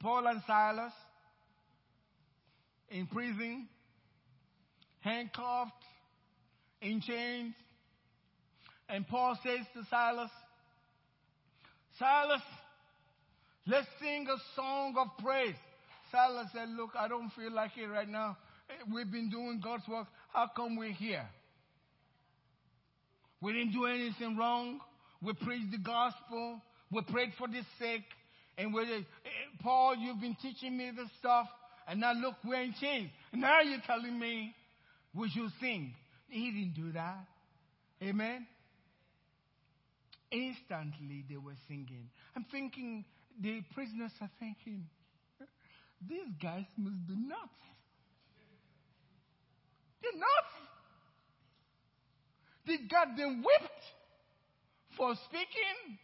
Paul 0.00 0.26
and 0.26 0.42
Silas 0.46 0.92
in 2.90 3.06
prison, 3.06 3.68
handcuffed, 5.00 5.72
in 6.82 7.00
chains. 7.00 7.54
And 8.88 9.06
Paul 9.06 9.38
says 9.42 9.66
to 9.74 9.84
Silas, 9.88 10.30
Silas, 11.98 12.42
let's 13.66 13.86
sing 14.00 14.26
a 14.28 14.36
song 14.56 14.94
of 14.98 15.22
praise. 15.22 15.54
Silas 16.10 16.48
said, 16.52 16.68
Look, 16.70 16.90
I 16.98 17.08
don't 17.08 17.30
feel 17.30 17.52
like 17.52 17.72
it 17.76 17.86
right 17.86 18.08
now. 18.08 18.36
We've 18.92 19.10
been 19.10 19.30
doing 19.30 19.60
God's 19.62 19.86
work. 19.88 20.06
How 20.32 20.50
come 20.54 20.76
we're 20.76 20.92
here? 20.92 21.26
We 23.40 23.52
didn't 23.52 23.72
do 23.72 23.86
anything 23.86 24.36
wrong. 24.36 24.80
We 25.22 25.32
preached 25.34 25.70
the 25.70 25.78
gospel. 25.78 26.60
We 26.90 27.02
prayed 27.02 27.32
for 27.38 27.48
the 27.48 27.62
sick. 27.78 28.02
And 28.58 28.74
we're 28.74 28.82
eh, 28.82 29.02
Paul, 29.62 29.96
you've 29.96 30.20
been 30.20 30.36
teaching 30.42 30.76
me 30.76 30.90
this 30.94 31.08
stuff. 31.18 31.46
And 31.88 32.00
now 32.00 32.12
look, 32.12 32.34
we're 32.44 32.62
in 32.62 32.74
chains. 32.80 33.10
Now 33.32 33.60
you're 33.62 33.82
telling 33.86 34.18
me 34.18 34.54
we 35.14 35.28
should 35.30 35.50
sing. 35.60 35.94
He 36.28 36.50
didn't 36.50 36.74
do 36.74 36.92
that. 36.92 37.24
Amen. 38.02 38.46
Instantly 40.30 41.24
they 41.28 41.36
were 41.36 41.56
singing. 41.66 42.08
I'm 42.36 42.46
thinking, 42.50 43.04
the 43.40 43.62
prisoners 43.74 44.12
are 44.20 44.30
thinking, 44.38 44.86
these 46.08 46.28
guys 46.40 46.64
must 46.76 47.06
be 47.06 47.14
nuts. 47.16 47.50
Nuts. 50.02 50.54
They 52.66 52.76
got 52.88 53.16
them 53.16 53.42
whipped 53.42 53.84
for 54.96 55.14
speaking, 55.26 55.98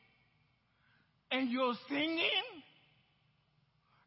and 1.30 1.50
you're 1.50 1.74
singing. 1.88 2.46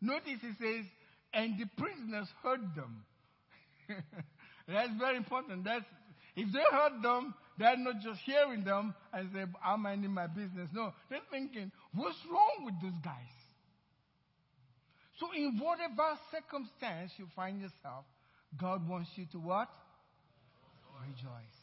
Notice 0.01 0.39
it 0.43 0.55
says, 0.59 0.85
and 1.33 1.59
the 1.59 1.65
prisoners 1.77 2.27
heard 2.41 2.61
them. 2.75 3.03
That's 4.67 4.91
very 4.97 5.17
important. 5.17 5.63
That's 5.63 5.85
if 6.35 6.51
they 6.53 6.63
heard 6.71 7.01
them, 7.01 7.33
they're 7.57 7.77
not 7.77 7.99
just 8.01 8.19
hearing 8.21 8.63
them 8.63 8.93
and 9.11 9.29
say, 9.33 9.43
I'm 9.63 9.81
minding 9.81 10.11
my 10.11 10.27
business. 10.27 10.69
No, 10.73 10.93
they're 11.09 11.19
thinking, 11.29 11.71
what's 11.93 12.17
wrong 12.31 12.65
with 12.65 12.75
those 12.81 12.97
guys? 13.03 13.13
So 15.19 15.27
in 15.35 15.59
whatever 15.59 16.17
circumstance 16.31 17.11
you 17.17 17.27
find 17.35 17.59
yourself, 17.59 18.05
God 18.57 18.87
wants 18.87 19.09
you 19.15 19.25
to 19.31 19.37
what? 19.39 19.69
Rejoice. 21.07 21.59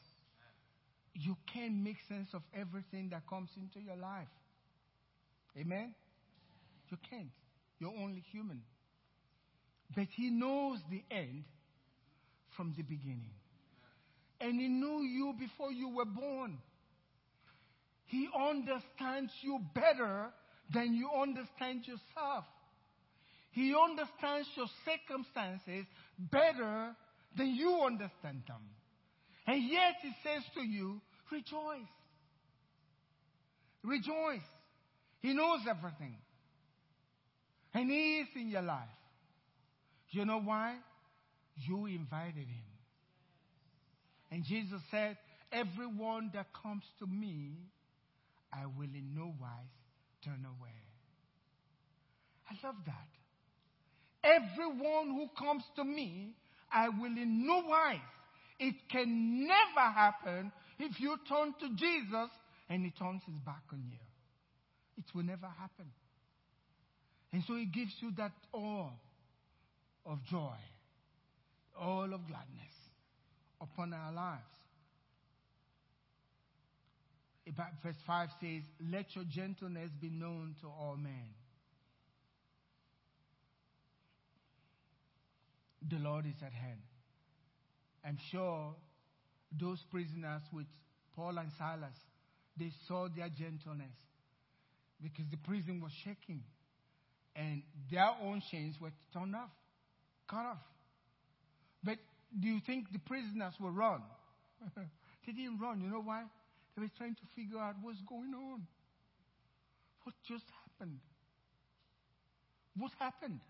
You 1.14 1.36
can't 1.52 1.74
make 1.74 1.96
sense 2.08 2.28
of 2.34 2.42
everything 2.54 3.10
that 3.10 3.26
comes 3.28 3.50
into 3.56 3.84
your 3.84 3.96
life. 3.96 4.28
Amen? 5.58 5.94
You 6.90 6.98
can't. 7.10 7.30
You're 7.78 7.94
only 7.98 8.22
human. 8.32 8.62
But 9.94 10.06
He 10.14 10.30
knows 10.30 10.78
the 10.90 11.02
end 11.10 11.44
from 12.56 12.74
the 12.76 12.82
beginning. 12.82 13.30
And 14.40 14.60
He 14.60 14.68
knew 14.68 15.02
you 15.02 15.34
before 15.38 15.72
you 15.72 15.88
were 15.88 16.04
born. 16.04 16.58
He 18.06 18.28
understands 18.38 19.32
you 19.42 19.60
better 19.74 20.30
than 20.72 20.94
you 20.94 21.10
understand 21.20 21.86
yourself. 21.86 22.44
He 23.56 23.74
understands 23.74 24.46
your 24.54 24.66
circumstances 24.84 25.86
better 26.18 26.94
than 27.38 27.54
you 27.54 27.80
understand 27.86 28.42
them. 28.46 28.60
And 29.46 29.64
yet 29.72 29.94
He 30.02 30.12
says 30.22 30.42
to 30.56 30.60
you, 30.60 31.00
rejoice. 31.32 31.88
Rejoice. 33.82 34.46
He 35.20 35.32
knows 35.32 35.60
everything. 35.66 36.18
And 37.72 37.90
He 37.90 38.18
is 38.18 38.28
in 38.36 38.50
your 38.50 38.60
life. 38.60 38.82
You 40.10 40.26
know 40.26 40.40
why? 40.40 40.76
You 41.66 41.86
invited 41.86 42.36
Him. 42.36 42.68
And 44.32 44.44
Jesus 44.44 44.82
said, 44.90 45.16
Everyone 45.50 46.30
that 46.34 46.48
comes 46.62 46.82
to 46.98 47.06
me, 47.06 47.54
I 48.52 48.66
will 48.66 48.84
in 48.84 49.14
no 49.16 49.32
wise 49.40 49.64
turn 50.22 50.44
away. 50.44 50.76
I 52.50 52.66
love 52.66 52.76
that. 52.84 53.08
Everyone 54.34 55.10
who 55.10 55.28
comes 55.38 55.62
to 55.76 55.84
me, 55.84 56.34
I 56.72 56.88
will 56.88 57.16
in 57.16 57.46
no 57.46 57.62
wise. 57.68 57.98
It 58.58 58.74
can 58.90 59.46
never 59.46 59.92
happen 59.94 60.50
if 60.78 60.98
you 61.00 61.16
turn 61.28 61.54
to 61.60 61.68
Jesus 61.76 62.30
and 62.68 62.84
he 62.84 62.90
turns 62.90 63.22
his 63.26 63.38
back 63.44 63.62
on 63.72 63.82
you. 63.90 63.98
It 64.98 65.04
will 65.14 65.24
never 65.24 65.46
happen. 65.46 65.86
And 67.32 67.42
so 67.46 67.54
he 67.54 67.66
gives 67.66 67.92
you 68.00 68.12
that 68.16 68.32
all 68.52 68.92
of 70.04 70.18
joy, 70.24 70.56
all 71.78 72.04
of 72.04 72.26
gladness 72.26 72.74
upon 73.60 73.92
our 73.92 74.12
lives. 74.12 74.42
Verse 77.82 77.96
5 78.06 78.28
says, 78.40 78.62
Let 78.90 79.14
your 79.14 79.24
gentleness 79.24 79.90
be 80.00 80.08
known 80.08 80.56
to 80.62 80.66
all 80.66 80.96
men. 80.96 81.28
The 85.88 85.98
Lord 85.98 86.26
is 86.26 86.34
at 86.42 86.52
hand. 86.52 86.80
I'm 88.04 88.18
sure 88.30 88.74
those 89.58 89.82
prisoners 89.90 90.42
with 90.52 90.66
Paul 91.14 91.38
and 91.38 91.50
Silas, 91.58 91.96
they 92.58 92.70
saw 92.88 93.08
their 93.08 93.28
gentleness 93.28 93.94
because 95.02 95.26
the 95.30 95.36
prison 95.36 95.80
was 95.80 95.92
shaking 96.04 96.42
and 97.34 97.62
their 97.90 98.10
own 98.22 98.42
chains 98.50 98.76
were 98.80 98.92
torn 99.12 99.34
off, 99.34 99.50
cut 100.28 100.46
off. 100.46 100.64
But 101.84 101.98
do 102.38 102.48
you 102.48 102.60
think 102.66 102.90
the 102.92 102.98
prisoners 102.98 103.54
were 103.60 103.70
run? 103.70 104.02
they 104.76 105.32
didn't 105.32 105.58
run. 105.58 105.80
You 105.80 105.90
know 105.90 106.02
why? 106.02 106.24
They 106.74 106.82
were 106.82 106.90
trying 106.96 107.14
to 107.14 107.22
figure 107.34 107.58
out 107.58 107.76
what's 107.82 108.00
going 108.08 108.34
on. 108.34 108.66
What 110.04 110.14
just 110.26 110.44
happened? 110.64 111.00
What 112.76 112.92
happened? 112.98 113.40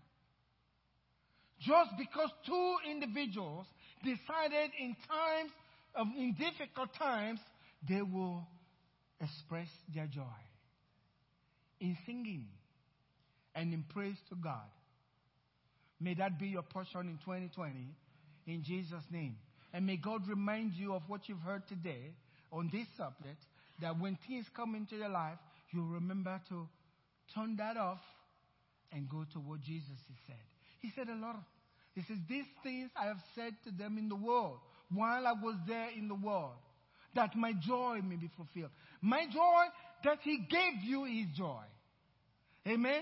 Just 1.59 1.91
because 1.97 2.29
two 2.45 2.75
individuals 2.89 3.65
decided 4.03 4.71
in 4.79 4.95
times 5.07 5.51
of 5.95 6.07
in 6.15 6.33
difficult 6.33 6.93
times 6.93 7.39
they 7.87 8.01
will 8.01 8.45
express 9.19 9.67
their 9.93 10.05
joy 10.05 10.21
in 11.79 11.97
singing 12.05 12.45
and 13.55 13.73
in 13.73 13.83
praise 13.89 14.17
to 14.29 14.35
God. 14.35 14.69
May 15.99 16.13
that 16.15 16.39
be 16.39 16.47
your 16.47 16.61
portion 16.61 17.01
in 17.01 17.17
2020 17.25 17.73
in 18.45 18.63
Jesus' 18.63 19.03
name. 19.11 19.35
And 19.73 19.85
may 19.85 19.97
God 19.97 20.27
remind 20.27 20.73
you 20.73 20.93
of 20.93 21.01
what 21.07 21.27
you've 21.27 21.39
heard 21.39 21.67
today 21.67 22.13
on 22.51 22.69
this 22.71 22.87
subject 22.95 23.43
that 23.81 23.99
when 23.99 24.17
things 24.27 24.45
come 24.55 24.75
into 24.75 24.95
your 24.95 25.09
life, 25.09 25.37
you 25.71 25.85
remember 25.85 26.39
to 26.49 26.67
turn 27.33 27.55
that 27.57 27.77
off 27.77 27.99
and 28.91 29.09
go 29.09 29.25
to 29.33 29.39
what 29.39 29.61
Jesus 29.61 29.89
has 29.89 30.17
said. 30.25 30.35
He 30.87 30.93
said 30.95 31.09
a 31.09 31.15
lot 31.19 31.43
he 31.97 32.03
says, 32.03 32.17
These 32.29 32.45
things 32.61 32.91
I 32.95 33.07
have 33.07 33.17
said 33.33 33.53
to 33.63 33.71
them 33.71 33.97
in 33.97 34.07
the 34.07 34.15
world 34.15 34.59
while 34.93 35.25
I 35.25 35.31
was 35.31 35.55
there 35.67 35.89
in 35.97 36.07
the 36.07 36.13
world, 36.13 36.53
that 37.15 37.35
my 37.35 37.53
joy 37.53 38.01
may 38.07 38.17
be 38.17 38.29
fulfilled. 38.37 38.69
My 39.01 39.25
joy 39.25 39.63
that 40.03 40.19
He 40.21 40.37
gave 40.47 40.83
you 40.83 41.05
is 41.05 41.25
joy. 41.35 41.63
Amen? 42.67 43.01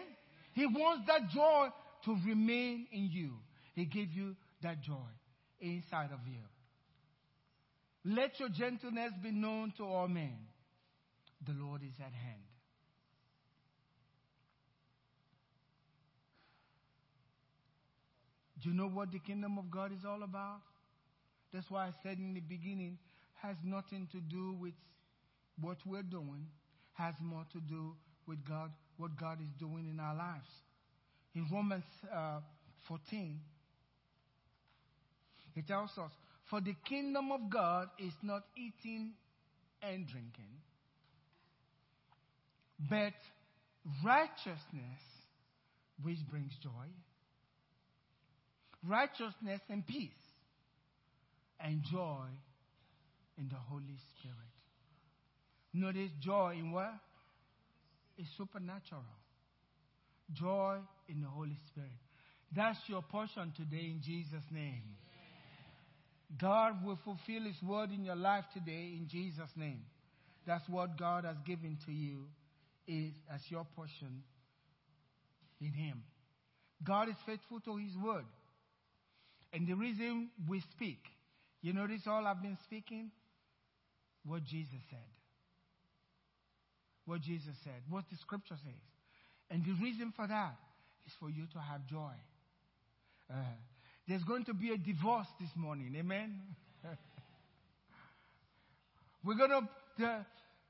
He 0.53 0.65
wants 0.65 1.07
that 1.07 1.29
joy 1.33 1.67
to 2.05 2.11
remain 2.25 2.88
in 2.93 3.09
you. 3.11 3.31
He 3.73 3.83
gave 3.83 4.13
you 4.13 4.38
that 4.63 4.81
joy 4.81 4.93
inside 5.59 6.11
of 6.13 6.19
you. 6.25 6.39
Let 8.05 8.39
your 8.39 8.47
gentleness 8.47 9.11
be 9.21 9.31
known 9.31 9.73
to 9.75 9.83
all 9.83 10.07
men. 10.07 10.38
The 11.45 11.51
Lord 11.51 11.81
is 11.81 11.99
at 11.99 12.13
hand. 12.13 12.55
Do 18.66 18.72
you 18.72 18.78
know 18.78 18.89
what 18.89 19.11
the 19.11 19.20
kingdom 19.20 19.59
of 19.59 19.70
God 19.70 19.91
is 19.91 20.03
all 20.03 20.24
about? 20.24 20.61
That's 21.53 21.70
why 21.70 21.86
I 21.86 21.91
said 22.01 22.18
in 22.18 22.34
the 22.34 22.39
beginning, 22.39 22.97
has 23.36 23.55
nothing 23.63 24.07
to 24.11 24.20
do 24.20 24.53
with 24.59 24.74
what 25.61 25.78
we're 25.86 26.01
doing, 26.01 26.47
has 26.93 27.13
more 27.22 27.45
to 27.53 27.59
do 27.59 27.93
with 28.28 28.43
God, 28.43 28.72
what 28.97 29.11
God 29.20 29.38
is 29.39 29.51
doing 29.59 29.88
in 29.88 29.99
our 29.99 30.16
lives. 30.16 30.47
In 31.36 31.45
Romans 31.51 31.84
uh, 32.11 32.39
14, 32.88 33.39
he 35.53 35.61
tells 35.61 35.91
us, 35.99 36.11
For 36.49 36.59
the 36.59 36.74
kingdom 36.89 37.32
of 37.32 37.51
God 37.51 37.89
is 37.99 38.13
not 38.24 38.41
eating 38.57 39.11
and 39.84 40.07
drinking, 40.07 40.57
but 42.89 43.13
righteousness, 44.03 45.01
which 46.01 46.18
brings 46.32 46.51
joy, 46.63 46.88
righteousness 48.88 49.61
and 49.69 49.86
peace 49.86 50.11
and 51.59 51.81
joy 51.91 52.25
in 53.38 53.49
the 53.49 53.55
Holy 53.55 53.97
Spirit. 54.17 54.36
Notice 55.73 56.11
joy 56.21 56.55
in 56.57 56.71
what? 56.71 56.93
It's 58.17 58.29
supernatural. 58.38 59.03
Joy 60.33 60.77
in 61.09 61.21
the 61.21 61.27
Holy 61.27 61.57
Spirit. 61.67 61.89
That's 62.55 62.79
your 62.88 63.01
portion 63.01 63.53
today 63.55 63.91
in 63.91 64.01
Jesus' 64.03 64.45
name. 64.51 64.83
God 66.39 66.86
will 66.86 66.97
fulfill 67.03 67.43
His 67.43 67.61
word 67.61 67.91
in 67.91 68.03
your 68.03 68.15
life 68.15 68.45
today 68.53 68.93
in 68.97 69.07
Jesus' 69.09 69.49
name. 69.55 69.81
That's 70.47 70.67
what 70.69 70.97
God 70.97 71.25
has 71.25 71.38
given 71.45 71.77
to 71.86 71.91
you 71.91 72.25
is 72.88 73.13
as 73.33 73.41
your 73.49 73.65
portion 73.75 74.23
in 75.59 75.71
Him. 75.73 76.03
God 76.83 77.09
is 77.09 77.15
faithful 77.25 77.59
to 77.61 77.77
His 77.77 77.95
word. 77.97 78.25
And 79.56 79.66
the 79.66 79.74
reason 79.74 80.30
we 80.49 80.60
speak, 80.76 80.99
you 81.62 81.72
notice 81.72 82.01
all 82.08 82.28
I've 82.28 82.41
been 82.41 82.58
speaking? 82.66 83.10
What 84.26 84.43
Jesus 84.43 84.82
said. 84.89 84.99
What 87.06 87.22
Jesus 87.22 87.56
said. 87.64 87.82
What 87.89 88.03
the 88.12 88.18
scripture 88.18 88.58
says. 88.62 88.74
And 89.49 89.64
the 89.64 89.72
reason 89.82 90.12
for 90.14 90.28
that 90.28 90.56
is 91.08 91.14
for 91.22 91.30
you 91.30 91.45
to 91.53 91.60
have 91.60 91.88
joy. 91.88 92.12
Uh, 93.32 93.36
there's 94.10 94.24
going 94.24 94.43
to 94.43 94.53
be 94.53 94.72
a 94.72 94.78
divorce 94.78 95.28
this 95.39 95.49
morning. 95.56 95.95
Amen. 95.97 96.41
We're 99.24 99.38
going 99.38 99.68
to 99.99 100.26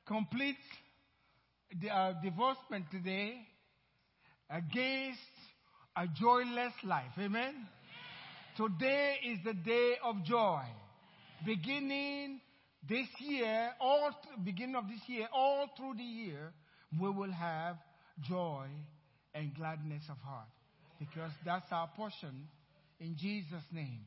complete 0.06 0.58
the 1.82 1.90
uh, 1.90 2.14
divorcement 2.22 2.86
today 2.92 3.34
against 4.48 5.20
a 5.98 6.06
joyless 6.08 6.74
life. 6.84 7.12
Amen. 7.18 7.56
Today 8.56 9.18
is 9.26 9.39
the 9.43 9.53
day 9.53 9.95
of 10.01 10.24
joy. 10.24 10.62
Beginning 11.45 12.39
this 12.88 13.08
year, 13.20 13.72
all 13.82 14.12
beginning 14.45 14.76
of 14.76 14.88
this 14.88 15.01
year, 15.08 15.28
all 15.34 15.70
through 15.76 15.95
the 15.97 16.03
year, 16.03 16.53
we 16.99 17.10
will 17.10 17.32
have 17.32 17.76
joy 18.22 18.68
and 19.34 19.53
gladness 19.56 20.03
of 20.10 20.18
heart. 20.20 20.47
Because 20.99 21.32
that's 21.43 21.66
our 21.72 21.89
portion 21.97 22.47
in 23.01 23.18
Jesus' 23.20 23.66
name. 23.74 23.99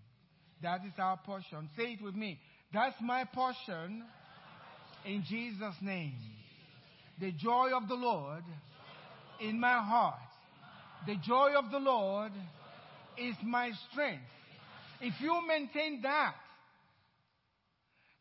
That 0.63 0.81
is 0.87 0.93
our 0.99 1.19
portion. 1.19 1.69
Say 1.77 1.93
it 1.93 2.03
with 2.03 2.15
me. 2.15 2.41
That's 2.73 2.97
my 3.03 3.25
portion 3.25 4.03
in 5.05 5.25
Jesus' 5.29 5.77
name. 5.83 6.15
The 7.21 7.33
joy 7.33 7.69
of 7.75 7.87
the 7.87 7.95
Lord 7.95 8.45
in 9.41 9.61
my 9.61 9.79
heart. 9.83 10.15
The 11.07 11.17
joy 11.17 11.51
of 11.55 11.71
the 11.71 11.79
Lord 11.79 12.33
is 13.19 13.35
my 13.45 13.73
strength. 13.91 14.23
If 15.01 15.15
you 15.21 15.41
maintain 15.47 16.03
that, 16.03 16.35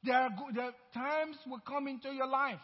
there 0.04 0.16
are, 0.16 0.30
there 0.54 0.66
are 0.66 0.74
times 0.94 1.36
will 1.48 1.62
come 1.68 1.88
into 1.88 2.10
your 2.10 2.28
life 2.28 2.60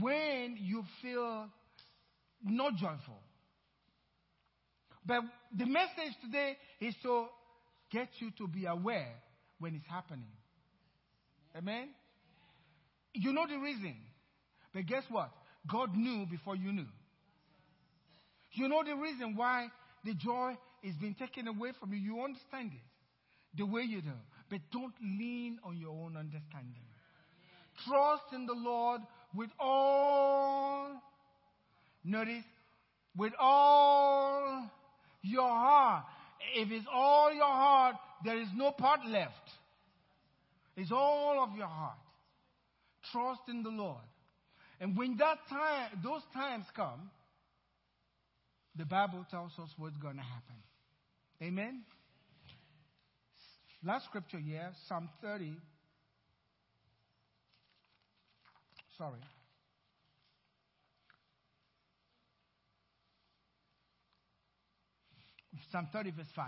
when 0.00 0.56
you 0.60 0.84
feel 1.02 1.46
not 2.44 2.74
joyful. 2.76 3.18
But 5.06 5.22
the 5.56 5.66
message 5.66 6.14
today 6.22 6.56
is 6.80 6.94
to 7.02 7.26
get 7.90 8.08
you 8.18 8.30
to 8.38 8.48
be 8.48 8.66
aware 8.66 9.12
when 9.58 9.74
it's 9.74 9.86
happening. 9.88 10.32
Amen? 11.56 11.88
You 13.12 13.32
know 13.32 13.46
the 13.48 13.58
reason. 13.58 13.96
But 14.72 14.86
guess 14.86 15.04
what? 15.10 15.30
God 15.70 15.96
knew 15.96 16.26
before 16.26 16.56
you 16.56 16.72
knew. 16.72 16.86
You 18.52 18.68
know 18.68 18.82
the 18.84 18.94
reason 18.94 19.36
why 19.36 19.68
the 20.04 20.14
joy 20.14 20.56
is 20.84 20.94
being 20.96 21.14
taken 21.14 21.48
away 21.48 21.72
from 21.80 21.92
you. 21.92 21.98
You 21.98 22.22
understand 22.22 22.72
it 22.72 23.58
the 23.58 23.64
way 23.64 23.82
you 23.82 24.02
do. 24.02 24.10
But 24.50 24.60
don't 24.70 24.94
lean 25.00 25.58
on 25.64 25.78
your 25.78 25.90
own 25.90 26.16
understanding. 26.16 26.84
Trust 27.86 28.24
in 28.32 28.46
the 28.46 28.52
Lord 28.52 29.00
with 29.34 29.50
all, 29.58 31.02
notice, 32.04 32.44
with 33.16 33.32
all 33.38 34.70
your 35.22 35.48
heart. 35.48 36.04
If 36.54 36.70
it's 36.70 36.86
all 36.92 37.32
your 37.32 37.44
heart, 37.44 37.96
there 38.24 38.38
is 38.38 38.48
no 38.54 38.70
part 38.72 39.00
left. 39.08 39.32
It's 40.76 40.92
all 40.92 41.42
of 41.42 41.56
your 41.56 41.66
heart. 41.66 41.98
Trust 43.10 43.42
in 43.48 43.62
the 43.62 43.70
Lord. 43.70 44.04
And 44.80 44.96
when 44.96 45.16
that 45.16 45.38
time, 45.48 46.00
those 46.02 46.22
times 46.34 46.64
come, 46.76 47.10
the 48.76 48.84
Bible 48.84 49.24
tells 49.30 49.52
us 49.58 49.68
what's 49.78 49.96
going 49.96 50.16
to 50.16 50.22
happen. 50.22 50.56
Amen? 51.42 51.82
Last 53.84 54.06
scripture 54.06 54.38
here, 54.38 54.70
Psalm 54.88 55.10
30. 55.20 55.52
Sorry. 58.96 59.20
Psalm 65.70 65.88
30, 65.92 66.12
verse 66.12 66.26
5. 66.34 66.46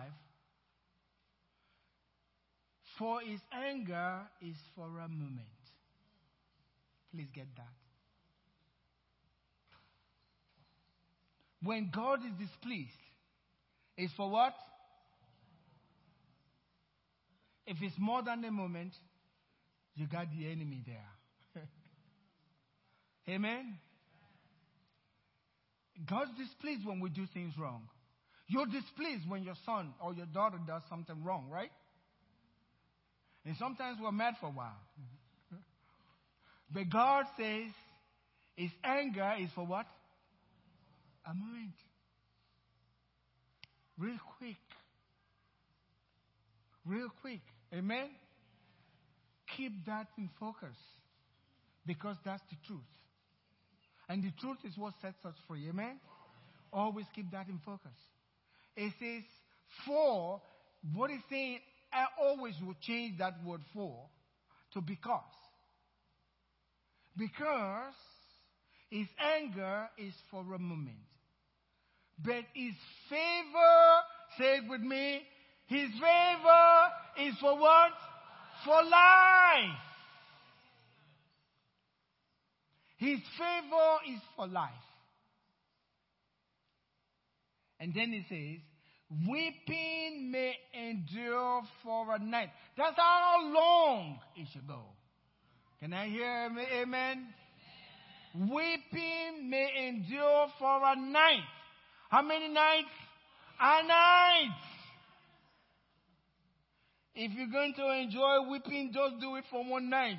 For 2.98 3.20
his 3.20 3.40
anger 3.52 4.20
is 4.40 4.56
for 4.74 4.86
a 4.86 5.08
moment. 5.08 5.40
Please 7.12 7.28
get 7.34 7.46
that. 7.56 7.64
When 11.62 11.90
God 11.94 12.20
is 12.20 12.32
displeased, 12.38 12.90
it's 13.96 14.12
for 14.14 14.30
what? 14.30 14.54
If 17.66 17.78
it's 17.80 17.98
more 17.98 18.22
than 18.22 18.44
a 18.44 18.50
moment, 18.50 18.92
you 19.94 20.06
got 20.06 20.26
the 20.30 20.46
enemy 20.46 20.82
there. 20.86 21.62
Amen? 23.34 23.78
God's 26.08 26.30
displeased 26.38 26.86
when 26.86 27.00
we 27.00 27.08
do 27.08 27.26
things 27.32 27.54
wrong. 27.58 27.88
You're 28.48 28.66
displeased 28.66 29.28
when 29.28 29.42
your 29.42 29.56
son 29.64 29.94
or 30.00 30.14
your 30.14 30.26
daughter 30.26 30.58
does 30.66 30.82
something 30.88 31.24
wrong, 31.24 31.48
right? 31.50 31.70
And 33.44 33.56
sometimes 33.56 33.98
we're 34.00 34.12
mad 34.12 34.34
for 34.40 34.46
a 34.46 34.50
while. 34.50 34.80
but 36.72 36.88
God 36.90 37.24
says 37.36 37.72
his 38.56 38.70
anger 38.84 39.34
is 39.40 39.48
for 39.54 39.66
what? 39.66 39.86
A 41.24 41.34
moment. 41.34 41.74
Real 43.98 44.18
quick. 44.38 44.56
Real 46.84 47.08
quick. 47.20 47.40
Amen? 47.76 48.08
Keep 49.56 49.86
that 49.86 50.06
in 50.16 50.30
focus 50.40 50.76
because 51.86 52.16
that's 52.24 52.42
the 52.50 52.56
truth. 52.66 52.80
And 54.08 54.22
the 54.22 54.32
truth 54.40 54.58
is 54.64 54.76
what 54.76 54.94
sets 55.02 55.24
us 55.24 55.34
free. 55.46 55.68
Amen? 55.68 55.98
Always 56.72 57.06
keep 57.14 57.30
that 57.32 57.48
in 57.48 57.60
focus. 57.64 57.92
It 58.76 58.92
says, 58.98 59.22
for, 59.86 60.40
what 60.94 61.10
is 61.10 61.20
saying, 61.30 61.58
I 61.92 62.06
always 62.20 62.54
will 62.64 62.76
change 62.82 63.18
that 63.18 63.34
word 63.44 63.62
for 63.74 64.06
to 64.74 64.80
because. 64.80 65.22
Because 67.16 67.94
his 68.90 69.06
anger 69.18 69.88
is 69.98 70.12
for 70.30 70.40
a 70.54 70.58
moment. 70.58 70.98
But 72.22 72.44
his 72.54 72.74
favor, 73.08 74.02
say 74.38 74.58
it 74.58 74.70
with 74.70 74.80
me, 74.80 75.22
his 75.66 75.90
favor 75.90 77.28
is 77.28 77.34
for 77.40 77.58
what? 77.58 77.92
For 78.64 78.82
life. 78.82 79.78
His 82.98 83.18
favor 83.36 84.14
is 84.14 84.20
for 84.36 84.46
life. 84.46 84.70
And 87.78 87.92
then 87.94 88.12
he 88.12 88.24
says, 88.28 89.28
weeping 89.28 90.30
may 90.30 90.54
endure 90.72 91.62
for 91.82 92.14
a 92.14 92.18
night. 92.18 92.48
That's 92.76 92.96
how 92.96 93.52
long 93.52 94.18
it 94.36 94.46
should 94.52 94.66
go. 94.66 94.82
Can 95.80 95.92
I 95.92 96.08
hear 96.08 96.46
amen? 96.46 96.66
amen? 96.74 97.26
Weeping 98.34 99.50
may 99.50 99.88
endure 99.88 100.48
for 100.58 100.80
a 100.84 100.96
night. 100.96 101.44
How 102.08 102.22
many 102.22 102.48
nights? 102.48 102.88
A 103.60 103.86
night. 103.86 104.54
If 107.18 107.32
you're 107.32 107.48
going 107.48 107.72
to 107.74 107.90
enjoy 107.98 108.50
weeping, 108.50 108.92
just 108.92 109.20
do 109.22 109.36
it 109.36 109.44
for 109.50 109.64
one 109.64 109.88
night 109.88 110.18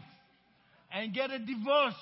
and 0.91 1.13
get 1.13 1.29
a 1.29 1.37
divorce. 1.37 1.93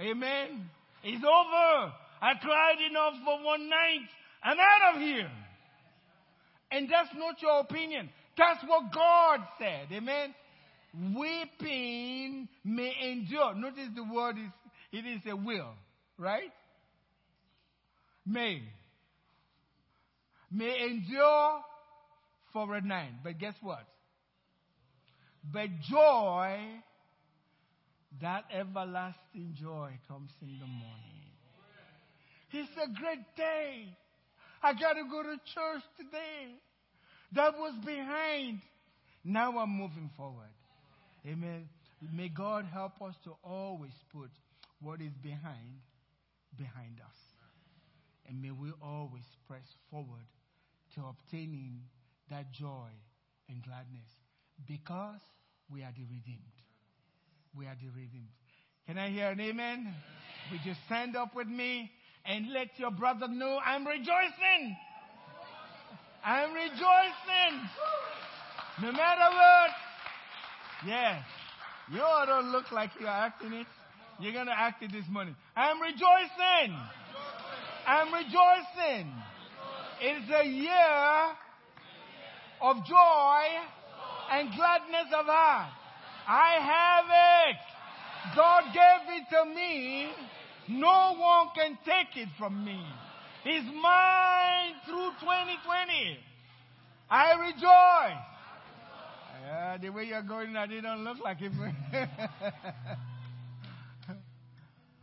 Amen. 0.00 0.70
It's 1.04 1.22
over. 1.22 1.92
I 2.20 2.32
cried 2.40 2.76
enough 2.90 3.14
for 3.22 3.44
one 3.44 3.68
night. 3.68 4.08
I'm 4.42 4.56
out 4.58 4.94
of 4.94 5.02
here. 5.02 5.30
And 6.70 6.88
that's 6.90 7.10
not 7.16 7.40
your 7.42 7.60
opinion. 7.60 8.08
That's 8.36 8.64
what 8.66 8.92
God 8.94 9.40
said. 9.58 9.88
Amen. 9.92 10.34
Weeping 11.14 12.48
may 12.64 12.92
endure. 13.10 13.54
Notice 13.54 13.88
the 13.94 14.04
word 14.04 14.36
is, 14.38 14.50
it 14.92 15.06
is 15.06 15.20
a 15.30 15.36
will, 15.36 15.74
right? 16.16 16.50
May. 18.24 18.62
May 20.50 20.86
endure 20.88 21.60
for 22.54 22.74
a 22.74 22.80
night. 22.80 23.12
But 23.22 23.38
guess 23.38 23.54
what? 23.60 23.84
But 25.44 25.68
joy, 25.88 26.58
that 28.20 28.44
everlasting 28.52 29.54
joy 29.60 29.92
comes 30.08 30.30
in 30.42 30.58
the 30.58 30.66
morning. 30.66 31.18
It's 32.52 32.70
a 32.76 33.00
great 33.00 33.24
day. 33.36 33.96
I 34.62 34.72
got 34.72 34.94
to 34.94 35.04
go 35.10 35.22
to 35.22 35.36
church 35.54 35.82
today. 35.96 36.54
That 37.32 37.54
was 37.54 37.74
behind. 37.84 38.60
Now 39.24 39.58
I'm 39.58 39.70
moving 39.70 40.10
forward. 40.16 40.48
Amen. 41.26 41.68
May 42.12 42.28
God 42.28 42.64
help 42.72 43.02
us 43.02 43.14
to 43.24 43.32
always 43.42 43.92
put 44.12 44.30
what 44.80 45.00
is 45.00 45.12
behind 45.22 45.82
behind 46.56 47.00
us. 47.00 47.16
And 48.28 48.40
may 48.42 48.50
we 48.50 48.72
always 48.82 49.24
press 49.46 49.64
forward 49.90 50.26
to 50.94 51.02
obtaining 51.04 51.80
that 52.30 52.52
joy 52.52 52.88
and 53.48 53.62
gladness 53.62 54.08
because 54.66 55.20
we 55.72 55.82
are 55.82 55.92
the 55.96 56.04
redeemed. 56.04 56.42
We 57.56 57.66
are 57.66 57.76
the 57.80 57.88
redeemed. 57.88 58.28
Can 58.86 58.98
I 58.98 59.10
hear 59.10 59.28
an 59.28 59.40
amen? 59.40 59.94
Would 60.50 60.60
you 60.64 60.72
stand 60.86 61.16
up 61.16 61.34
with 61.34 61.48
me 61.48 61.90
and 62.24 62.52
let 62.52 62.68
your 62.78 62.90
brother 62.90 63.28
know 63.28 63.58
I'm 63.64 63.86
rejoicing? 63.86 64.76
I'm 66.24 66.52
rejoicing. 66.52 67.68
No 68.82 68.92
matter 68.92 69.28
what. 69.30 69.70
Yes. 70.86 71.22
You 71.92 72.02
all 72.02 72.26
don't 72.26 72.52
look 72.52 72.70
like 72.70 72.90
you're 73.00 73.08
acting 73.08 73.52
it. 73.52 73.66
You're 74.20 74.32
going 74.32 74.46
to 74.46 74.58
act 74.58 74.82
it 74.82 74.92
this 74.92 75.04
morning. 75.10 75.36
I'm 75.56 75.80
rejoicing. 75.80 76.76
I'm 77.86 78.12
rejoicing. 78.12 79.12
It's 80.00 80.30
a 80.30 80.46
year 80.46 81.32
of 82.60 82.76
joy 82.86 83.44
and 84.30 84.48
gladness 84.54 85.12
of 85.18 85.26
heart. 85.26 85.72
I 86.26 86.58
have 86.60 87.06
it. 87.50 87.56
God 88.36 88.64
gave 88.74 89.08
it 89.16 89.24
to 89.30 89.44
me. 89.54 90.10
No 90.68 91.16
one 91.18 91.48
can 91.54 91.78
take 91.84 92.16
it 92.22 92.28
from 92.38 92.64
me. 92.64 92.84
It's 93.44 93.66
mine 93.66 94.74
through 94.84 95.12
2020. 95.20 96.18
I 97.10 97.32
rejoice. 97.40 98.24
Uh, 99.48 99.78
the 99.78 99.88
way 99.88 100.04
you're 100.04 100.22
going 100.22 100.52
now, 100.52 100.66
they 100.66 100.80
don't 100.80 101.04
look 101.04 101.18
like 101.24 101.40
it. 101.40 101.52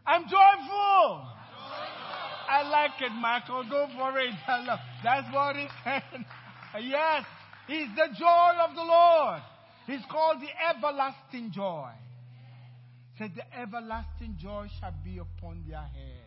I'm 0.05 0.23
joyful. 0.23 1.27
I 2.47 2.61
like 2.69 3.01
it, 3.01 3.11
Michael. 3.11 3.63
Go 3.69 3.87
for 3.97 4.19
it. 4.19 4.33
That's 5.03 5.33
what 5.33 5.55
he 5.55 5.67
said. 5.83 6.03
yes, 6.83 7.25
it's 7.67 7.95
the 7.95 8.07
joy 8.17 8.51
of 8.67 8.75
the 8.75 8.83
Lord. 8.83 9.41
It's 9.87 10.05
called 10.11 10.37
the 10.41 10.49
everlasting 10.69 11.51
joy. 11.51 11.91
Said 13.17 13.31
the 13.35 13.57
everlasting 13.57 14.37
joy 14.41 14.67
shall 14.79 14.93
be 15.03 15.19
upon 15.19 15.63
their 15.67 15.79
head. 15.79 16.25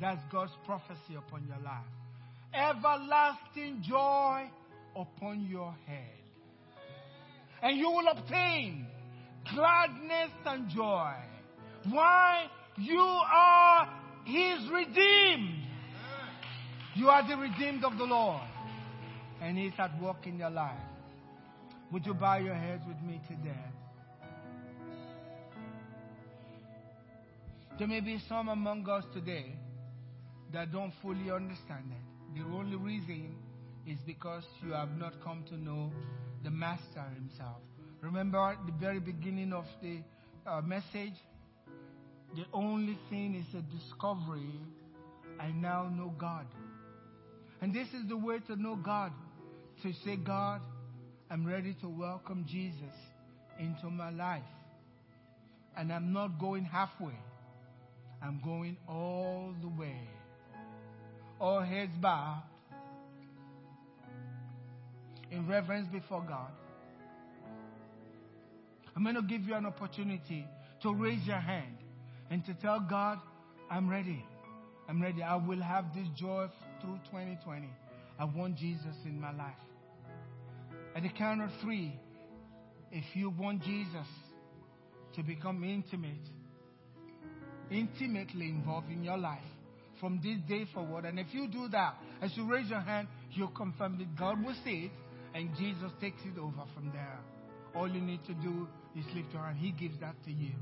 That's 0.00 0.20
God's 0.32 0.52
prophecy 0.66 1.14
upon 1.16 1.46
your 1.46 1.58
life. 1.58 1.86
Everlasting 2.52 3.82
joy 3.88 4.50
upon 4.96 5.46
your 5.48 5.74
head. 5.86 6.10
And 7.62 7.78
you 7.78 7.88
will 7.88 8.08
obtain 8.08 8.86
gladness 9.54 10.30
and 10.46 10.68
joy. 10.70 11.14
Why? 11.90 12.46
You 12.76 13.00
are 13.00 13.88
His 14.24 14.70
redeemed. 14.70 15.66
You 16.96 17.08
are 17.08 17.26
the 17.26 17.36
redeemed 17.36 17.84
of 17.84 17.96
the 17.96 18.04
Lord. 18.04 18.42
And 19.40 19.58
He's 19.58 19.72
at 19.78 20.00
work 20.00 20.26
in 20.26 20.38
your 20.38 20.50
life. 20.50 20.78
Would 21.92 22.06
you 22.06 22.14
bow 22.14 22.36
your 22.36 22.54
heads 22.54 22.82
with 22.86 23.00
me 23.02 23.20
today? 23.28 23.64
There 27.78 27.88
may 27.88 28.00
be 28.00 28.20
some 28.28 28.48
among 28.48 28.88
us 28.88 29.04
today 29.12 29.52
that 30.52 30.72
don't 30.72 30.92
fully 31.02 31.30
understand 31.30 31.90
it. 31.90 32.38
The 32.38 32.44
only 32.54 32.76
reason 32.76 33.34
is 33.86 33.98
because 34.06 34.44
you 34.64 34.72
have 34.72 34.96
not 34.96 35.14
come 35.22 35.44
to 35.48 35.56
know 35.56 35.92
the 36.42 36.50
Master 36.50 37.04
Himself. 37.14 37.58
Remember 38.00 38.56
the 38.66 38.72
very 38.72 39.00
beginning 39.00 39.52
of 39.52 39.64
the 39.82 39.98
uh, 40.46 40.60
message? 40.60 41.14
The 42.36 42.44
only 42.52 42.98
thing 43.10 43.34
is 43.34 43.54
a 43.54 43.62
discovery. 43.76 44.60
I 45.40 45.50
now 45.52 45.88
know 45.88 46.12
God. 46.18 46.46
And 47.60 47.72
this 47.72 47.88
is 47.88 48.08
the 48.08 48.16
way 48.16 48.38
to 48.46 48.56
know 48.56 48.76
God. 48.76 49.12
To 49.84 49.92
say, 50.02 50.16
God, 50.16 50.62
I'm 51.30 51.46
ready 51.46 51.76
to 51.82 51.88
welcome 51.90 52.46
Jesus 52.48 52.96
into 53.60 53.90
my 53.90 54.08
life. 54.08 54.40
And 55.76 55.92
I'm 55.92 56.10
not 56.10 56.40
going 56.40 56.64
halfway. 56.64 57.18
I'm 58.22 58.40
going 58.42 58.78
all 58.88 59.54
the 59.60 59.68
way. 59.68 60.08
All 61.38 61.60
heads 61.60 61.92
bowed. 62.00 62.44
In 65.30 65.46
reverence 65.46 65.86
before 65.92 66.24
God. 66.26 66.52
I'm 68.96 69.02
going 69.02 69.16
to 69.16 69.22
give 69.22 69.42
you 69.42 69.54
an 69.54 69.66
opportunity 69.66 70.46
to 70.80 70.94
raise 70.94 71.26
your 71.26 71.40
hand 71.40 71.76
and 72.30 72.42
to 72.46 72.54
tell 72.54 72.80
God, 72.80 73.18
I'm 73.70 73.90
ready. 73.90 74.24
I'm 74.88 75.02
ready. 75.02 75.22
I 75.22 75.36
will 75.36 75.60
have 75.60 75.94
this 75.94 76.08
joy 76.16 76.46
through 76.80 77.00
2020. 77.10 77.68
I 78.18 78.24
want 78.24 78.56
Jesus 78.56 78.96
in 79.04 79.20
my 79.20 79.32
life. 79.32 79.52
At 80.94 81.02
the 81.02 81.08
count 81.08 81.42
of 81.42 81.50
three, 81.62 81.98
if 82.92 83.04
you 83.14 83.30
want 83.30 83.62
Jesus 83.62 84.06
to 85.16 85.22
become 85.22 85.64
intimate, 85.64 86.12
intimately 87.70 88.48
involved 88.48 88.90
in 88.90 89.02
your 89.02 89.18
life 89.18 89.40
from 90.00 90.20
this 90.22 90.38
day 90.48 90.66
forward, 90.72 91.04
and 91.04 91.18
if 91.18 91.26
you 91.32 91.48
do 91.48 91.68
that, 91.68 91.96
as 92.22 92.30
you 92.36 92.50
raise 92.50 92.68
your 92.68 92.80
hand, 92.80 93.08
you 93.32 93.48
confirm 93.56 93.98
that 93.98 94.16
God 94.16 94.44
will 94.44 94.54
see 94.64 94.90
it 94.90 94.92
and 95.34 95.50
Jesus 95.56 95.90
takes 96.00 96.20
it 96.24 96.38
over 96.38 96.62
from 96.74 96.90
there. 96.92 97.18
All 97.74 97.88
you 97.88 98.00
need 98.00 98.24
to 98.26 98.34
do 98.34 98.68
is 98.96 99.04
lift 99.14 99.32
your 99.32 99.42
hand. 99.42 99.58
He 99.58 99.72
gives 99.72 99.98
that 100.00 100.14
to 100.24 100.30
you. 100.30 100.52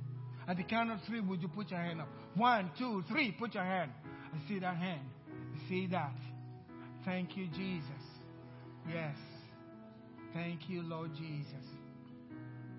At 0.48 0.56
the 0.56 0.64
count 0.64 0.90
of 0.90 0.98
three, 1.06 1.20
would 1.20 1.42
you 1.42 1.48
put 1.48 1.70
your 1.70 1.80
hand 1.80 2.00
up? 2.00 2.08
One, 2.34 2.70
two, 2.78 3.04
three. 3.08 3.32
Put 3.32 3.54
your 3.54 3.64
hand. 3.64 3.92
I 4.34 4.48
see 4.48 4.58
that 4.58 4.76
hand. 4.76 5.02
I 5.54 5.68
see 5.68 5.86
that. 5.88 6.16
Thank 7.04 7.36
you, 7.36 7.46
Jesus. 7.48 8.02
Yes. 8.88 9.16
Thank 10.34 10.68
you, 10.68 10.82
Lord 10.82 11.10
Jesus. 11.14 11.66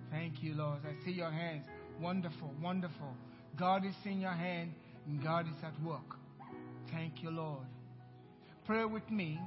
Thank 0.10 0.42
you, 0.44 0.56
Lord. 0.56 0.80
I 0.86 1.06
see 1.06 1.12
your 1.12 1.32
hands. 1.32 1.66
Wonderful, 2.02 2.52
wonderful. 2.62 3.14
God 3.58 3.86
is 3.86 3.96
in 4.06 4.20
your 4.20 4.32
hand 4.32 4.72
and 5.08 5.24
God 5.24 5.46
is 5.48 5.64
at 5.64 5.74
work. 5.86 6.18
Thank 6.92 7.22
you, 7.22 7.30
Lord. 7.30 7.66
Pray 8.66 8.86
with 8.86 9.10
me. 9.10 9.40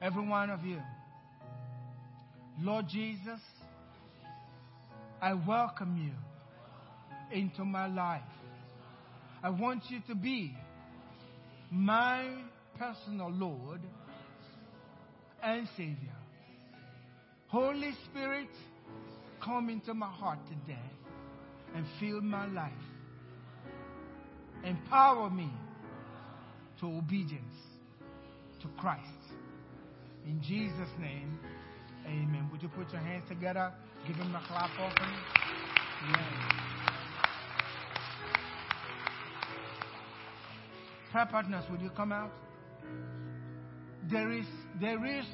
Every 0.00 0.26
one 0.26 0.50
of 0.50 0.64
you. 0.64 0.80
Lord 2.60 2.86
Jesus, 2.88 3.40
I 5.20 5.34
welcome 5.34 5.96
you 5.96 7.36
into 7.36 7.64
my 7.64 7.86
life. 7.86 8.22
I 9.42 9.50
want 9.50 9.82
you 9.88 10.00
to 10.08 10.14
be 10.14 10.56
my 11.70 12.30
personal 12.78 13.30
Lord 13.30 13.80
and 15.44 15.68
Savior. 15.76 16.16
Holy 17.48 17.92
Spirit, 18.06 18.48
come 19.42 19.68
into 19.68 19.94
my 19.94 20.08
heart 20.08 20.38
today 20.48 20.90
and 21.74 21.84
fill 22.00 22.20
my 22.20 22.46
life. 22.46 22.72
Empower 24.64 25.28
me 25.28 25.50
to 26.80 26.86
obedience 26.86 27.54
to 28.62 28.68
Christ. 28.78 29.02
In 30.26 30.40
Jesus' 30.40 30.88
name, 30.98 31.38
amen. 32.06 32.48
Would 32.50 32.62
you 32.62 32.68
put 32.70 32.90
your 32.90 33.02
hands 33.02 33.24
together? 33.28 33.72
Give 34.06 34.16
him 34.16 34.34
a 34.34 34.42
clap 34.46 34.70
offering. 34.80 35.14
Amen. 36.04 36.64
Prayer 41.12 41.26
partners, 41.26 41.64
would 41.70 41.80
you 41.80 41.90
come 41.90 42.10
out? 42.10 42.32
There 44.10 44.32
is, 44.32 44.46
there 44.80 45.04
is 45.06 45.24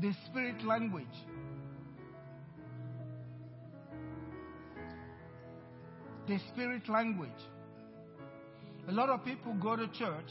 the 0.00 0.12
spirit 0.26 0.64
language. 0.64 1.06
The 6.28 6.38
spirit 6.52 6.88
language. 6.88 7.30
A 8.88 8.92
lot 8.92 9.08
of 9.08 9.24
people 9.24 9.54
go 9.54 9.76
to 9.76 9.86
church. 9.88 10.28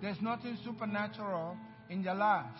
There's 0.00 0.20
nothing 0.20 0.56
supernatural 0.64 1.56
in 1.88 2.02
their 2.02 2.14
lives. 2.14 2.58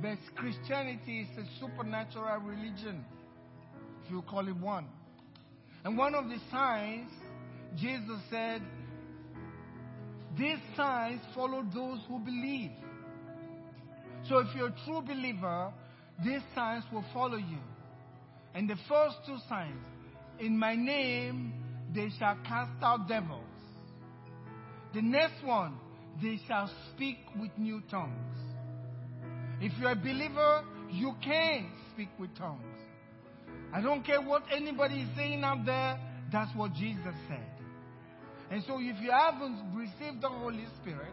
But 0.00 0.18
Christianity 0.36 1.20
is 1.20 1.38
a 1.38 1.60
supernatural 1.60 2.40
religion, 2.40 3.04
if 4.04 4.10
you 4.10 4.22
call 4.22 4.46
it 4.48 4.56
one. 4.56 4.86
And 5.84 5.96
one 5.96 6.14
of 6.14 6.28
the 6.28 6.38
signs, 6.50 7.10
Jesus 7.76 8.20
said, 8.30 8.62
these 10.38 10.58
signs 10.76 11.20
follow 11.34 11.64
those 11.74 11.98
who 12.08 12.18
believe. 12.18 12.70
So 14.28 14.38
if 14.38 14.48
you're 14.54 14.68
a 14.68 14.74
true 14.84 15.02
believer, 15.02 15.72
these 16.24 16.40
signs 16.54 16.84
will 16.92 17.04
follow 17.12 17.36
you. 17.36 17.58
And 18.54 18.68
the 18.68 18.76
first 18.88 19.16
two 19.26 19.36
signs, 19.48 19.84
in 20.38 20.58
my 20.58 20.74
name 20.74 21.52
they 21.94 22.08
shall 22.18 22.36
cast 22.46 22.82
out 22.82 23.08
devils. 23.08 23.44
The 24.94 25.02
next 25.02 25.44
one, 25.44 25.76
they 26.22 26.38
shall 26.46 26.70
speak 26.94 27.18
with 27.38 27.50
new 27.56 27.82
tongues. 27.90 28.36
If 29.60 29.72
you're 29.78 29.92
a 29.92 29.96
believer, 29.96 30.64
you 30.90 31.14
can 31.22 31.70
speak 31.92 32.08
with 32.18 32.36
tongues. 32.36 32.62
I 33.72 33.80
don't 33.80 34.04
care 34.04 34.20
what 34.20 34.42
anybody 34.54 35.00
is 35.02 35.08
saying 35.16 35.42
out 35.42 35.64
there, 35.66 35.98
that's 36.32 36.54
what 36.56 36.72
Jesus 36.74 37.14
said. 37.28 37.57
And 38.50 38.62
so 38.66 38.78
if 38.78 38.96
you 39.00 39.10
haven't 39.10 39.58
received 39.74 40.22
the 40.22 40.28
Holy 40.28 40.64
Spirit, 40.80 41.12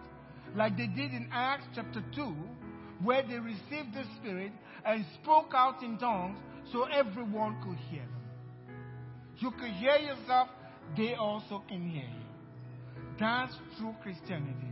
like 0.56 0.78
they 0.78 0.88
did 0.88 1.12
in 1.12 1.30
Acts 1.32 1.66
chapter 1.76 2.04
2, 2.16 2.34
where 3.04 3.24
they 3.24 3.40
received 3.40 3.94
the 3.94 4.04
Spirit 4.20 4.52
and 4.86 5.06
spoke 5.22 5.52
out 5.54 5.84
in 5.84 5.98
tongues 5.98 6.38
so 6.72 6.84
everyone 6.84 7.62
could 7.62 7.78
hear 7.90 8.02
them. 8.02 8.76
You 9.40 9.52
could 9.52 9.72
hear 9.72 9.98
yourself, 9.98 10.48
they 10.96 11.16
also 11.16 11.62
can 11.68 11.90
hear 11.90 12.04
you. 12.04 12.26
That's 13.20 13.54
true 13.78 13.96
Christianity. 14.02 14.72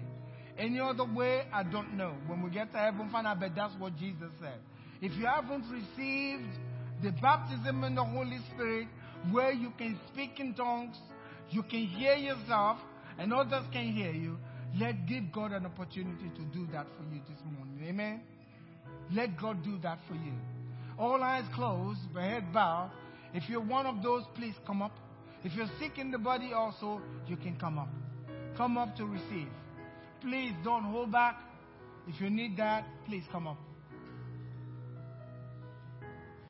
Any 0.57 0.79
other 0.79 1.05
way, 1.05 1.43
I 1.51 1.63
don't 1.63 1.97
know. 1.97 2.13
When 2.27 2.43
we 2.43 2.49
get 2.49 2.71
to 2.71 2.77
heaven, 2.77 3.09
find 3.11 3.27
out, 3.27 3.39
but 3.39 3.55
that's 3.55 3.73
what 3.77 3.97
Jesus 3.97 4.29
said. 4.39 4.59
If 5.01 5.11
you 5.17 5.25
haven't 5.25 5.65
received 5.69 6.47
the 7.01 7.11
baptism 7.21 7.83
in 7.83 7.95
the 7.95 8.03
Holy 8.03 8.37
Spirit, 8.53 8.87
where 9.31 9.51
you 9.51 9.71
can 9.77 9.99
speak 10.13 10.39
in 10.39 10.53
tongues, 10.53 10.95
you 11.53 11.63
can 11.63 11.85
hear 11.85 12.15
yourself, 12.15 12.77
and 13.17 13.33
others 13.33 13.63
can 13.71 13.91
hear 13.91 14.11
you, 14.11 14.37
let 14.79 15.05
give 15.05 15.31
God 15.31 15.51
an 15.51 15.65
opportunity 15.65 16.31
to 16.35 16.41
do 16.57 16.67
that 16.71 16.87
for 16.97 17.03
you 17.13 17.21
this 17.29 17.39
morning. 17.45 17.79
Amen. 17.87 18.21
Let 19.11 19.39
God 19.39 19.63
do 19.63 19.77
that 19.83 19.99
for 20.07 20.15
you. 20.15 20.33
All 20.97 21.21
eyes 21.21 21.45
closed, 21.53 21.99
head 22.15 22.51
bowed. 22.53 22.91
If 23.33 23.49
you're 23.49 23.61
one 23.61 23.85
of 23.85 24.01
those, 24.01 24.23
please 24.35 24.55
come 24.65 24.81
up. 24.81 24.95
If 25.43 25.53
you're 25.53 25.69
sick 25.79 25.97
in 25.97 26.11
the 26.11 26.17
body 26.17 26.53
also, 26.53 27.01
you 27.27 27.35
can 27.35 27.55
come 27.57 27.77
up. 27.77 27.89
Come 28.55 28.77
up 28.77 28.95
to 28.97 29.05
receive. 29.05 29.49
Please 30.21 30.53
don't 30.63 30.83
hold 30.83 31.11
back. 31.11 31.35
If 32.07 32.21
you 32.21 32.29
need 32.29 32.57
that, 32.57 32.85
please 33.05 33.23
come 33.31 33.47
up. 33.47 33.57